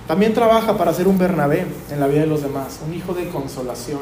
[0.08, 3.28] También trabaja para ser un Bernabé en la vida de los demás, un hijo de
[3.28, 4.00] consolación,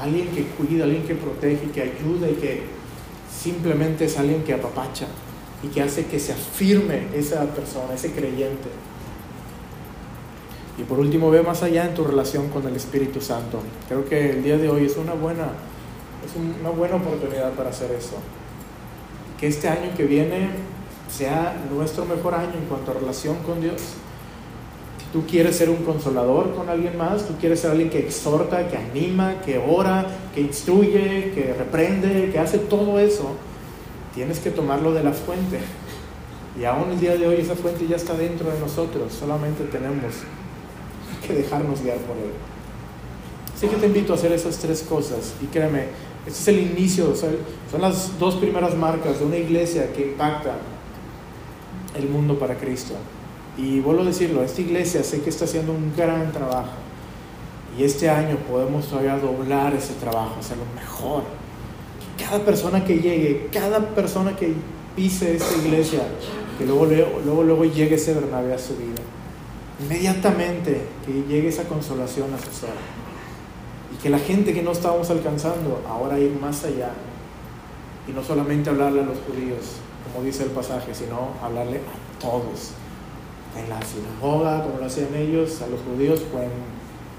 [0.00, 2.62] alguien que cuida, alguien que protege, que ayuda y que
[3.30, 5.06] simplemente es alguien que apapacha.
[5.62, 8.68] y que hace que se afirme esa persona, ese creyente.
[10.76, 13.60] Y por último, ve más allá en tu relación con el Espíritu Santo.
[13.88, 15.52] Creo que el día de hoy es una buena,
[16.22, 18.16] es una buena oportunidad para hacer eso.
[19.40, 20.50] Que este año que viene
[21.08, 23.80] sea nuestro mejor año en cuanto a relación con Dios.
[25.14, 28.76] Tú quieres ser un consolador con alguien más, tú quieres ser alguien que exhorta, que
[28.76, 30.04] anima, que ora,
[30.34, 33.36] que instruye, que reprende, que hace todo eso.
[34.12, 35.60] Tienes que tomarlo de la fuente.
[36.60, 40.14] Y aún el día de hoy esa fuente ya está dentro de nosotros, solamente tenemos
[41.24, 42.32] que dejarnos guiar por Él.
[43.54, 45.84] Así que te invito a hacer esas tres cosas y créeme,
[46.26, 50.56] este es el inicio, son las dos primeras marcas de una iglesia que impacta
[51.96, 52.94] el mundo para Cristo.
[53.56, 56.72] Y vuelvo a decirlo, esta iglesia sé que está haciendo un gran trabajo.
[57.78, 61.22] Y este año podemos todavía doblar ese trabajo, hacerlo mejor.
[62.16, 64.54] Que cada persona que llegue, cada persona que
[64.96, 66.00] pise esta iglesia,
[66.58, 69.02] que luego, luego, luego llegue ese Bernabé a su vida.
[69.80, 72.74] Inmediatamente que llegue esa consolación a su ser.
[73.92, 76.90] Y que la gente que no estábamos alcanzando, ahora ir más allá.
[78.08, 79.76] Y no solamente hablarle a los judíos,
[80.12, 82.74] como dice el pasaje, sino hablarle a todos
[83.56, 86.48] en la sinagoga, como lo hacían ellos, a los judíos, pues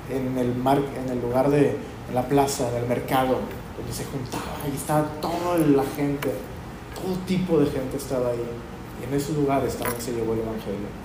[0.09, 1.75] en, el, mar, en el lugar de
[2.07, 3.39] en la plaza, en el mercado,
[3.77, 6.31] donde se juntaba, ahí estaba toda la gente,
[6.93, 8.45] todo tipo de gente estaba ahí.
[9.01, 11.04] Y en esos lugares también se llevó el Evangelio.